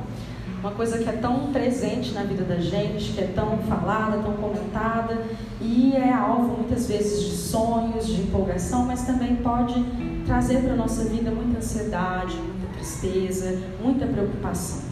[0.61, 4.32] uma coisa que é tão presente na vida da gente, que é tão falada, tão
[4.32, 5.26] comentada
[5.61, 9.84] e é alvo muitas vezes de sonhos, de empolgação, mas também pode
[10.31, 14.85] trazer para a nossa vida muita ansiedade, muita tristeza, muita preocupação.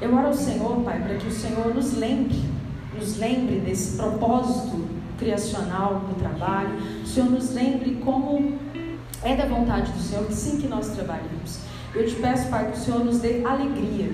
[0.00, 2.40] Eu oro ao Senhor, Pai, para que o Senhor nos lembre,
[2.96, 4.86] nos lembre desse propósito
[5.18, 8.56] criacional do trabalho, o Senhor nos lembre como
[9.24, 11.58] é da vontade do Senhor que sim que nós trabalhamos.
[11.92, 14.12] Eu te peço, Pai, que o Senhor nos dê alegria.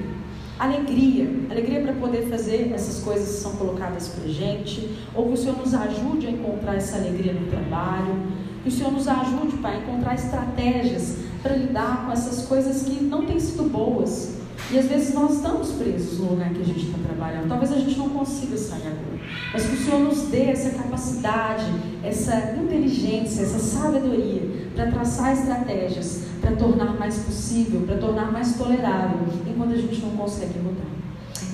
[0.58, 5.36] Alegria, alegria para poder fazer essas coisas que são colocadas para gente, ou que o
[5.36, 9.76] Senhor nos ajude a encontrar essa alegria no trabalho, que o Senhor nos ajude, Pai,
[9.76, 14.36] a encontrar estratégias para lidar com essas coisas que não têm sido boas,
[14.70, 17.48] e às vezes nós estamos presos no lugar que a gente está trabalhando.
[17.48, 19.18] Talvez a gente não consiga sair agora.
[19.54, 21.64] Mas que o Senhor nos dê essa capacidade,
[22.04, 29.20] essa inteligência, essa sabedoria para traçar estratégias, para tornar mais possível, para tornar mais tolerável,
[29.46, 30.97] enquanto a gente não consegue mudar.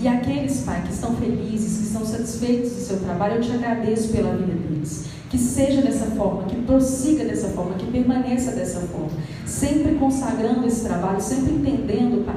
[0.01, 4.09] E aqueles, Pai, que estão felizes, que estão satisfeitos do seu trabalho, eu te agradeço
[4.09, 5.07] pela vida deles.
[5.31, 9.11] Que seja dessa forma, que prossiga dessa forma, que permaneça dessa forma.
[9.47, 12.37] Sempre consagrando esse trabalho, sempre entendendo, Pai,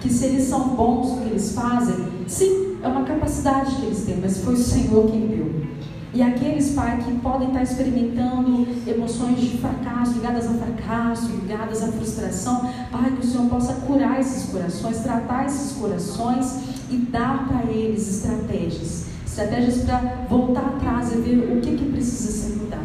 [0.00, 1.96] que se eles são bons no que eles fazem,
[2.26, 5.66] sim, é uma capacidade que eles têm, mas foi o Senhor quem deu.
[6.14, 11.88] E aqueles, Pai, que podem estar experimentando emoções de fracasso, ligadas a fracasso, ligadas à
[11.88, 17.70] frustração, Pai, que o Senhor possa curar esses corações, tratar esses corações e dar para
[17.70, 19.06] eles estratégias.
[19.26, 22.82] Estratégias para voltar atrás e ver o que, que precisa ser mudado.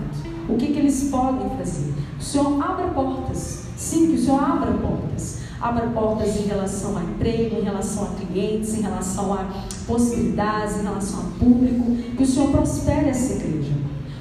[0.49, 1.93] O que, que eles podem fazer.
[2.20, 3.64] O Senhor abra portas.
[3.78, 8.08] Sim, que o Senhor abra portas abra portas em relação a emprego, em relação a
[8.16, 9.45] clientes, em relação a
[9.86, 11.95] possibilidades, em relação a público.
[12.18, 13.74] Que o Senhor prospere essa igreja.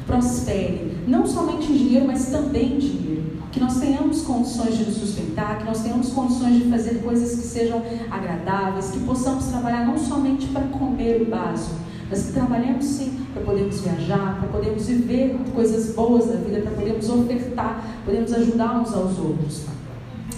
[0.07, 3.10] Prospere, não somente em dinheiro, mas também em dinheiro.
[3.51, 7.47] Que nós tenhamos condições de nos sustentar, que nós tenhamos condições de fazer coisas que
[7.47, 11.75] sejam agradáveis, que possamos trabalhar não somente para comer o básico,
[12.09, 16.73] mas que trabalhemos sim para podermos viajar, para podermos viver coisas boas na vida, para
[16.73, 19.71] podermos ofertar, podemos ajudar uns aos outros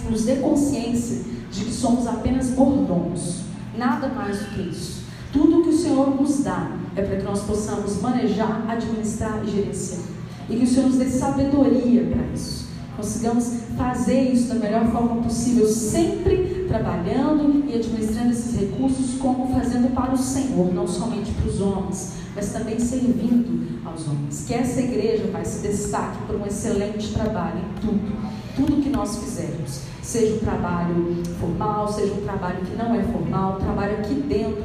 [0.09, 3.41] nos dê consciência de que somos apenas mordomos,
[3.77, 5.03] nada mais do que isso.
[5.31, 10.01] Tudo que o Senhor nos dá é para que nós possamos manejar, administrar e gerenciar.
[10.49, 12.62] E que o Senhor nos dê sabedoria para isso.
[12.95, 19.93] Consigamos fazer isso da melhor forma possível, sempre trabalhando e administrando esses recursos como fazendo
[19.93, 24.45] para o Senhor, não somente para os homens, mas também servindo aos homens.
[24.45, 28.13] Que essa igreja, Pai, se destaque por um excelente trabalho em tudo,
[28.55, 33.55] tudo que nós fizermos seja um trabalho formal, seja um trabalho que não é formal,
[33.55, 34.63] trabalho aqui dentro.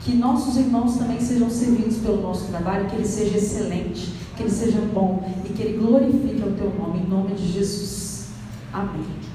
[0.00, 4.50] Que nossos irmãos também sejam servidos pelo nosso trabalho, que ele seja excelente, que ele
[4.50, 8.28] seja bom e que ele glorifique o teu nome, em nome de Jesus.
[8.72, 9.27] Amém.